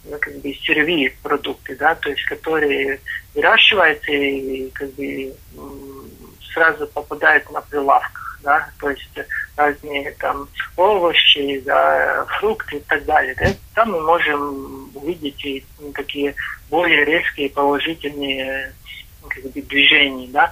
ну, 0.05 0.17
как 0.19 0.35
бы 0.37 0.55
сервис 0.55 1.13
продукты, 1.23 1.77
да, 1.77 1.95
то 1.95 2.11
есть 2.11 2.25
которые 2.25 3.01
выращиваются 3.35 4.13
и 4.13 4.71
как 4.71 4.93
бы 4.95 5.35
сразу 6.53 6.87
попадает 6.87 7.51
на 7.51 7.61
прилавках, 7.61 8.39
да, 8.43 8.69
то 8.79 8.91
есть 8.91 9.11
разные 9.57 10.13
там 10.13 10.49
овощи, 10.77 11.61
да, 11.65 12.25
фрукты 12.39 12.77
и 12.77 12.81
так 12.81 13.05
далее. 13.05 13.35
Да? 13.39 13.47
Там 13.75 13.93
мы 13.93 14.01
можем 14.01 14.91
увидеть 14.95 15.45
и 15.45 15.65
такие 15.95 16.35
более 16.71 17.05
резкие 17.05 17.51
положительные 17.51 18.73
движения, 19.55 20.29
да. 20.29 20.51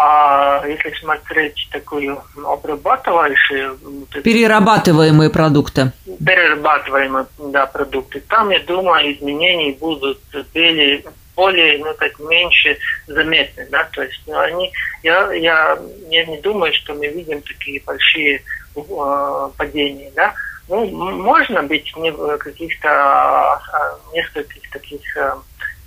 А 0.00 0.64
если 0.64 0.92
смотреть 1.00 1.68
такую 1.72 2.22
обрабатывающую... 2.36 3.76
Перерабатываемые 4.22 5.28
продукты. 5.28 5.92
Перерабатываемые, 6.24 7.26
да, 7.38 7.66
продукты. 7.66 8.20
Там, 8.28 8.50
я 8.50 8.60
думаю, 8.60 9.12
изменения 9.12 9.72
будут 9.72 10.20
более, 10.54 11.02
более 11.34 11.78
ну, 11.78 11.92
так, 11.98 12.16
меньше 12.20 12.78
заметны, 13.08 13.66
да, 13.72 13.88
то 13.92 14.02
есть 14.02 14.20
ну, 14.28 14.38
они, 14.38 14.70
я, 15.02 15.32
я, 15.32 15.76
я 16.10 16.26
не 16.26 16.40
думаю, 16.42 16.72
что 16.74 16.94
мы 16.94 17.08
видим 17.08 17.42
такие 17.42 17.82
большие 17.84 18.42
э, 18.76 19.50
падения, 19.56 20.12
да, 20.14 20.32
ну, 20.68 20.86
можно 20.86 21.62
быть 21.62 21.92
в 21.94 22.38
каких-то 22.38 22.88
а, 22.88 23.98
нескольких 24.12 24.70
таких 24.70 25.16
э, 25.16 25.32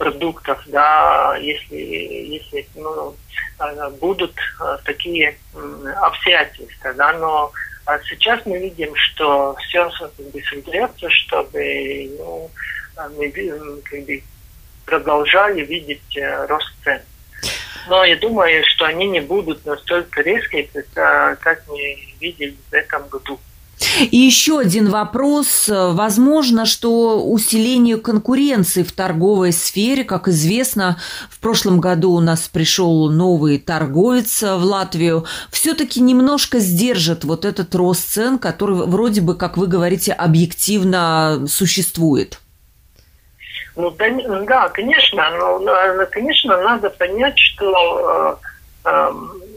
продуктов, 0.01 0.59
да, 0.65 1.37
если, 1.39 1.75
если 1.75 2.65
ну, 2.73 3.15
э, 3.59 3.89
будут 3.99 4.33
э, 4.59 4.77
такие 4.83 5.37
обстоятельства, 6.01 6.91
да, 6.95 7.13
но 7.13 7.51
а 7.85 7.99
сейчас 8.09 8.43
мы 8.45 8.57
видим, 8.57 8.95
что 8.95 9.55
все 9.59 9.91
создается, 9.91 11.07
чтобы 11.09 12.09
ну, 12.17 12.49
мы 13.15 13.31
как 13.83 14.05
бы, 14.05 14.23
продолжали 14.85 15.61
видеть 15.61 16.17
рост 16.47 16.73
цен. 16.83 17.01
Но 17.87 18.03
я 18.03 18.15
думаю, 18.15 18.63
что 18.65 18.85
они 18.85 19.07
не 19.07 19.21
будут 19.21 19.65
настолько 19.65 20.21
резкие, 20.21 20.67
как 20.93 21.63
мы 21.67 21.97
видели 22.19 22.55
в 22.69 22.73
этом 22.73 23.07
году. 23.07 23.39
И 24.11 24.17
еще 24.17 24.59
один 24.59 24.89
вопрос. 24.89 25.69
Возможно, 25.69 26.65
что 26.65 27.25
усиление 27.25 27.97
конкуренции 27.97 28.83
в 28.83 28.91
торговой 28.91 29.51
сфере, 29.51 30.03
как 30.03 30.27
известно, 30.27 30.97
в 31.29 31.39
прошлом 31.39 31.79
году 31.79 32.11
у 32.11 32.19
нас 32.19 32.47
пришел 32.47 33.09
новый 33.09 33.57
торговец 33.59 34.41
в 34.41 34.63
Латвию, 34.63 35.25
все-таки 35.51 36.01
немножко 36.01 36.59
сдержит 36.59 37.23
вот 37.23 37.45
этот 37.45 37.73
рост 37.75 38.13
цен, 38.13 38.37
который 38.37 38.75
вроде 38.85 39.21
бы, 39.21 39.35
как 39.35 39.57
вы 39.57 39.67
говорите, 39.67 40.13
объективно 40.13 41.45
существует. 41.47 42.39
Ну 43.75 43.91
да, 43.97 44.69
конечно, 44.69 45.29
но, 45.59 46.05
конечно, 46.11 46.61
надо 46.61 46.89
понять, 46.89 47.37
что 47.37 48.37
э, 48.85 48.89
э, 48.89 49.11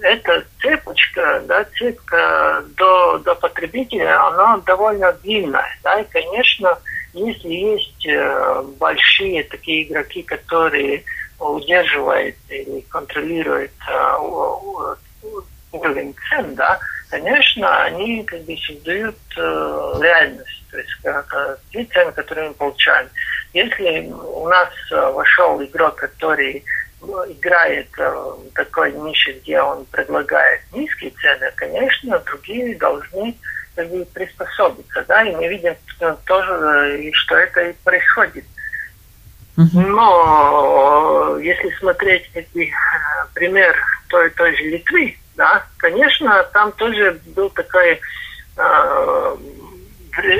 эта 0.04 0.44
цепочка, 0.60 1.42
да, 1.46 1.64
цепка 1.78 2.62
до, 2.76 3.18
до 3.18 3.34
потребителя, 3.34 4.22
она 4.26 4.58
довольно 4.58 5.12
длинная. 5.14 5.78
Да, 5.82 5.98
и, 5.98 6.04
конечно, 6.04 6.78
если 7.14 7.48
есть 7.48 8.06
э, 8.06 8.62
большие 8.78 9.44
такие 9.44 9.84
игроки, 9.84 10.22
которые 10.22 11.02
удерживают 11.38 12.36
или 12.50 12.80
контролируют 12.82 13.72
э, 13.88 14.16
уровень 15.72 16.14
цен, 16.28 16.54
да, 16.54 16.78
конечно, 17.08 17.84
они 17.84 18.24
как 18.24 18.42
бы 18.42 18.56
создают 18.58 19.16
э, 19.38 19.94
реальность, 20.02 20.64
то 20.70 20.76
есть 20.76 20.90
э, 21.04 21.56
те 21.72 21.84
цены, 21.86 22.12
которые 22.12 22.48
мы 22.48 22.54
получаем. 22.54 23.08
Если 23.54 24.10
у 24.10 24.48
нас 24.48 24.68
вошел 24.90 25.62
игрок, 25.62 25.94
который 25.94 26.62
играет 27.28 27.88
э, 27.98 28.32
такой 28.54 28.92
нише, 28.92 29.32
где 29.32 29.60
он 29.60 29.84
предлагает 29.86 30.60
низкие 30.72 31.10
цены, 31.10 31.50
конечно, 31.56 32.18
другие 32.20 32.76
должны 32.76 33.36
приспособиться, 34.12 35.04
да, 35.08 35.24
и 35.24 35.34
мы 35.34 35.48
видим 35.48 35.74
тоже, 36.26 36.52
э, 36.52 37.10
что 37.12 37.36
это 37.36 37.70
и 37.70 37.72
происходит. 37.84 38.44
Но 39.56 41.38
если 41.40 41.70
смотреть 41.78 42.28
эти, 42.34 42.72
пример 43.34 43.76
той, 44.08 44.30
той 44.30 44.56
же 44.56 44.64
Литвы, 44.64 45.16
да, 45.36 45.64
конечно, 45.76 46.42
там 46.52 46.72
тоже 46.72 47.20
был 47.36 47.50
такой 47.50 48.00
э, 48.56 49.36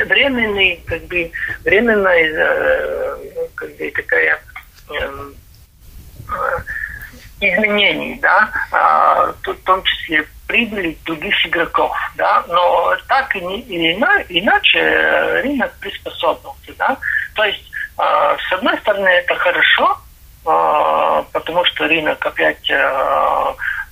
временный, 0.06 0.82
как 0.86 1.02
бы, 1.04 1.30
временная, 1.64 2.32
э, 2.32 3.16
как 3.54 3.76
бы 3.76 3.90
такая 3.90 4.40
э, 4.90 5.30
изменений, 7.40 8.18
да, 8.20 8.50
а, 8.72 9.32
в 9.32 9.54
том 9.64 9.82
числе 9.82 10.24
прибыли 10.46 10.96
других 11.04 11.34
игроков, 11.46 11.96
да, 12.16 12.44
но 12.48 12.94
так 13.08 13.34
или 13.36 13.92
иначе 14.28 15.40
рынок 15.42 15.72
приспособился, 15.80 16.72
да, 16.78 16.96
то 17.34 17.44
есть 17.44 17.64
а, 17.96 18.36
с 18.36 18.52
одной 18.52 18.76
стороны 18.78 19.08
это 19.08 19.34
хорошо, 19.36 19.98
а, 20.46 21.22
потому 21.32 21.64
что 21.64 21.88
рынок 21.88 22.24
опять 22.24 22.70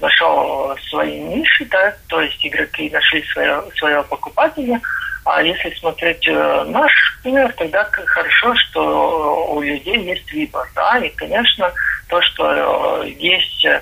нашел 0.00 0.76
свои 0.90 1.20
ниши, 1.20 1.64
да, 1.66 1.94
то 2.08 2.20
есть 2.20 2.44
игроки 2.44 2.90
нашли 2.90 3.22
свое, 3.32 3.62
своего 3.76 4.02
покупателя, 4.04 4.80
а 5.24 5.42
если 5.42 5.70
смотреть 5.74 6.26
э, 6.26 6.64
наш 6.64 6.92
пример, 7.22 7.52
тогда 7.52 7.84
хорошо, 7.84 8.54
что 8.56 9.52
у 9.52 9.60
людей 9.60 9.98
есть 9.98 10.32
выбор, 10.32 10.68
да, 10.74 10.98
и, 10.98 11.08
конечно, 11.10 11.72
то, 12.08 12.20
что 12.22 13.02
э, 13.04 13.08
есть 13.18 13.64
э, 13.64 13.80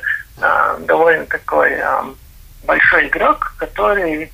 довольно 0.80 1.26
такой 1.26 1.72
э, 1.72 2.02
большой 2.64 3.08
игрок, 3.08 3.54
который 3.56 4.30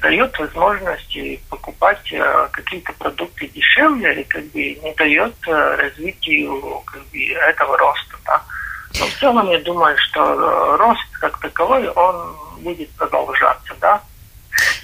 дает 0.00 0.38
возможности 0.38 1.38
покупать 1.50 2.10
какие-то 2.52 2.92
продукты 2.94 3.46
дешевле 3.48 4.22
и 4.22 4.24
как 4.24 4.44
бы 4.46 4.60
не 4.82 4.94
дает 4.94 5.34
развитию 5.46 6.82
как 6.86 7.02
бы, 7.08 7.18
этого 7.32 7.76
роста. 7.76 8.16
Да. 8.24 8.42
Но 8.98 9.06
в 9.06 9.14
целом 9.20 9.50
я 9.50 9.58
думаю, 9.58 9.94
что 9.98 10.76
рост 10.78 11.06
как 11.20 11.38
таковой, 11.38 11.86
он 11.90 12.34
будет 12.60 12.88
продолжаться. 12.92 13.74
Да. 13.78 14.00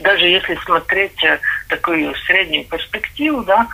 Даже 0.00 0.26
если 0.26 0.54
смотреть 0.64 1.18
такую 1.68 2.14
среднюю 2.26 2.64
перспективу, 2.64 3.42
да, 3.44 3.68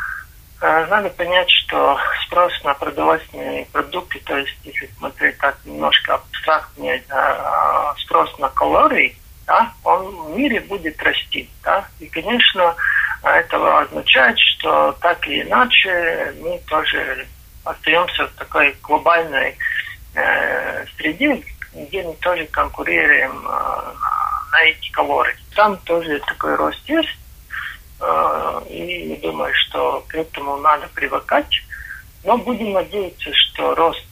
Э, 0.61 0.87
надо 0.91 1.09
понять, 1.11 1.49
что 1.51 1.99
спрос 2.27 2.53
на 2.65 2.75
продовольственные 2.75 3.65
продукты, 3.73 4.21
то 4.21 4.37
есть 4.37 4.55
если 4.63 4.91
смотреть 4.99 5.39
так 5.39 5.57
немножко 5.65 6.15
абстрактнее, 6.15 7.03
да, 7.09 7.95
спрос 7.99 8.39
на 8.39 8.51
калории, 8.51 9.17
да, 9.47 9.73
он 9.85 10.15
в 10.15 10.37
мире 10.37 10.61
будет 10.61 11.03
расти. 11.03 11.49
Да? 11.63 11.89
И, 11.99 12.07
конечно, 12.09 12.75
это 13.23 13.79
означает, 13.79 14.39
что 14.39 14.93
так 15.01 15.27
или 15.27 15.43
иначе 15.43 16.35
мы 16.41 16.61
тоже 16.69 17.27
остаемся 17.65 18.27
в 18.27 18.33
такой 18.33 18.77
глобальной 18.83 19.57
э, 20.15 20.85
среде, 20.97 21.43
где 21.73 22.03
мы 22.03 22.13
тоже 22.17 22.45
конкурируем 22.47 23.47
э, 23.49 23.95
эти 24.65 24.91
калории. 24.91 25.37
Там 25.55 25.77
тоже 25.79 26.21
такой 26.27 26.55
рост 26.55 26.89
есть, 26.89 27.17
Э, 28.01 28.63
и 28.69 29.19
думаю, 29.23 29.53
что 29.55 30.05
к 30.09 30.15
этому 30.15 30.57
надо 30.59 30.89
привыкать. 30.95 31.63
Но 32.25 32.39
будем 32.39 32.73
надеяться, 32.73 33.31
что 33.35 33.75
рост 33.75 34.07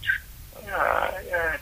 э, 0.66 1.58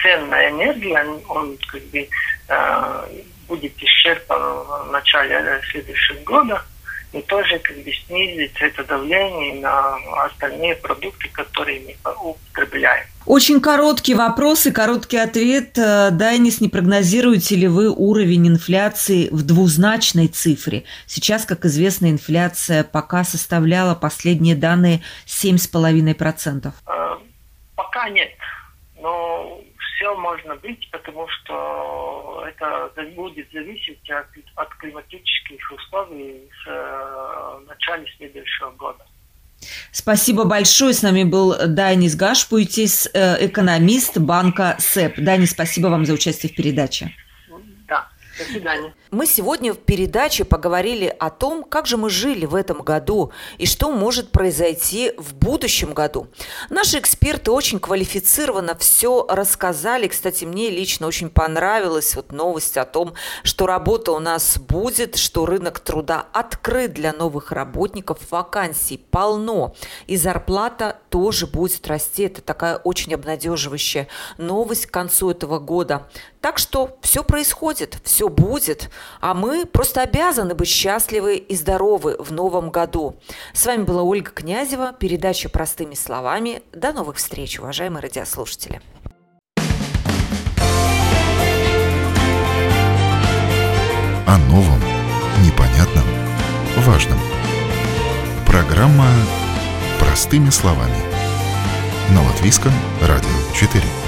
цен 0.00 0.28
на 0.28 0.50
энергию, 0.50 1.22
он 1.28 1.58
как 1.66 1.82
бы 1.86 2.08
э, 2.48 3.22
будет 3.48 3.72
исчерпан 3.82 4.40
в 4.40 4.90
начале 4.92 5.60
следующего 5.70 6.20
года 6.20 6.62
и 7.12 7.20
тоже 7.22 7.58
как 7.58 7.76
бы 7.76 7.92
снизить 7.92 8.56
это 8.60 8.84
давление 8.84 9.60
на 9.60 9.96
остальные 10.24 10.76
продукты, 10.76 11.28
которые 11.28 11.96
мы 12.04 12.12
употребляем. 12.22 13.06
Очень 13.26 13.62
короткий 13.62 14.14
вопрос 14.14 14.66
и 14.66 14.72
короткий 14.72 15.16
ответ. 15.16 15.78
Э, 15.78 16.10
Дайнис, 16.10 16.60
не 16.60 16.68
прогнозируете 16.68 17.56
ли 17.56 17.66
вы 17.68 17.88
уровень 17.88 18.48
инфляции 18.48 19.30
в 19.30 19.46
двузначной 19.46 20.28
цифре? 20.28 20.84
Сейчас, 21.06 21.46
как 21.46 21.64
известно, 21.64 22.10
инфляция 22.10 22.84
пока 22.84 23.24
составляла 23.24 23.94
последние 23.94 24.54
данные 24.54 25.00
7,5%. 25.26 26.74
Э, 26.86 27.16
пока 27.74 28.10
нет. 28.10 28.30
Но 29.00 29.58
все 29.96 30.14
можно 30.16 30.56
быть, 30.56 30.90
потому 30.90 31.26
что 31.28 32.44
это 32.46 32.92
будет 33.16 33.50
зависеть 33.52 34.10
от, 34.10 34.26
от 34.56 34.74
климатических 34.74 35.72
условий 35.72 36.50
в 36.62 36.68
э, 36.68 37.60
начале 37.68 38.06
следующего 38.18 38.70
года. 38.72 39.02
Спасибо 39.92 40.44
большое. 40.44 40.94
С 40.94 41.02
нами 41.02 41.24
был 41.24 41.54
Дайнис 41.66 42.16
Гашпуйтис, 42.16 43.08
э, 43.12 43.46
экономист 43.46 44.18
банка 44.18 44.76
СЭП. 44.78 45.18
Дайнис, 45.18 45.50
спасибо 45.50 45.88
вам 45.88 46.06
за 46.06 46.12
участие 46.12 46.50
в 46.50 46.54
передаче. 46.54 47.12
Свидания. 48.36 48.94
Мы 49.10 49.26
сегодня 49.26 49.72
в 49.72 49.78
передаче 49.78 50.44
поговорили 50.44 51.14
о 51.18 51.30
том, 51.30 51.62
как 51.62 51.86
же 51.86 51.96
мы 51.96 52.10
жили 52.10 52.46
в 52.46 52.54
этом 52.54 52.82
году 52.82 53.32
и 53.58 53.66
что 53.66 53.90
может 53.90 54.30
произойти 54.30 55.12
в 55.16 55.34
будущем 55.34 55.94
году. 55.94 56.26
Наши 56.68 56.98
эксперты 56.98 57.52
очень 57.52 57.78
квалифицированно 57.78 58.76
все 58.76 59.24
рассказали. 59.28 60.08
Кстати, 60.08 60.44
мне 60.44 60.70
лично 60.70 61.06
очень 61.06 61.30
понравилась 61.30 62.16
вот 62.16 62.32
новость 62.32 62.76
о 62.76 62.84
том, 62.84 63.14
что 63.44 63.66
работа 63.66 64.12
у 64.12 64.18
нас 64.18 64.58
будет, 64.58 65.16
что 65.16 65.46
рынок 65.46 65.78
труда 65.78 66.26
открыт 66.32 66.92
для 66.92 67.12
новых 67.12 67.52
работников, 67.52 68.18
вакансий 68.30 68.98
полно, 68.98 69.74
и 70.06 70.16
зарплата 70.16 70.98
тоже 71.08 71.46
будет 71.46 71.86
расти. 71.86 72.24
Это 72.24 72.42
такая 72.42 72.76
очень 72.78 73.14
обнадеживающая 73.14 74.08
новость 74.38 74.86
к 74.86 74.90
концу 74.90 75.30
этого 75.30 75.58
года. 75.60 76.08
Так 76.44 76.58
что 76.58 76.98
все 77.00 77.24
происходит, 77.24 77.96
все 78.04 78.28
будет, 78.28 78.90
а 79.22 79.32
мы 79.32 79.64
просто 79.64 80.02
обязаны 80.02 80.54
быть 80.54 80.68
счастливы 80.68 81.38
и 81.38 81.56
здоровы 81.56 82.16
в 82.18 82.32
новом 82.32 82.68
году. 82.68 83.16
С 83.54 83.64
вами 83.64 83.84
была 83.84 84.02
Ольга 84.02 84.30
Князева, 84.30 84.92
передача 84.92 85.48
«Простыми 85.48 85.94
словами». 85.94 86.60
До 86.74 86.92
новых 86.92 87.16
встреч, 87.16 87.58
уважаемые 87.58 88.02
радиослушатели. 88.02 88.82
О 94.26 94.36
новом, 94.50 94.80
непонятном, 95.46 96.04
важном. 96.80 97.18
Программа 98.46 99.08
«Простыми 99.98 100.50
словами». 100.50 100.98
На 102.10 102.22
Латвийском 102.22 102.74
радио 103.00 103.30
4. 103.54 104.03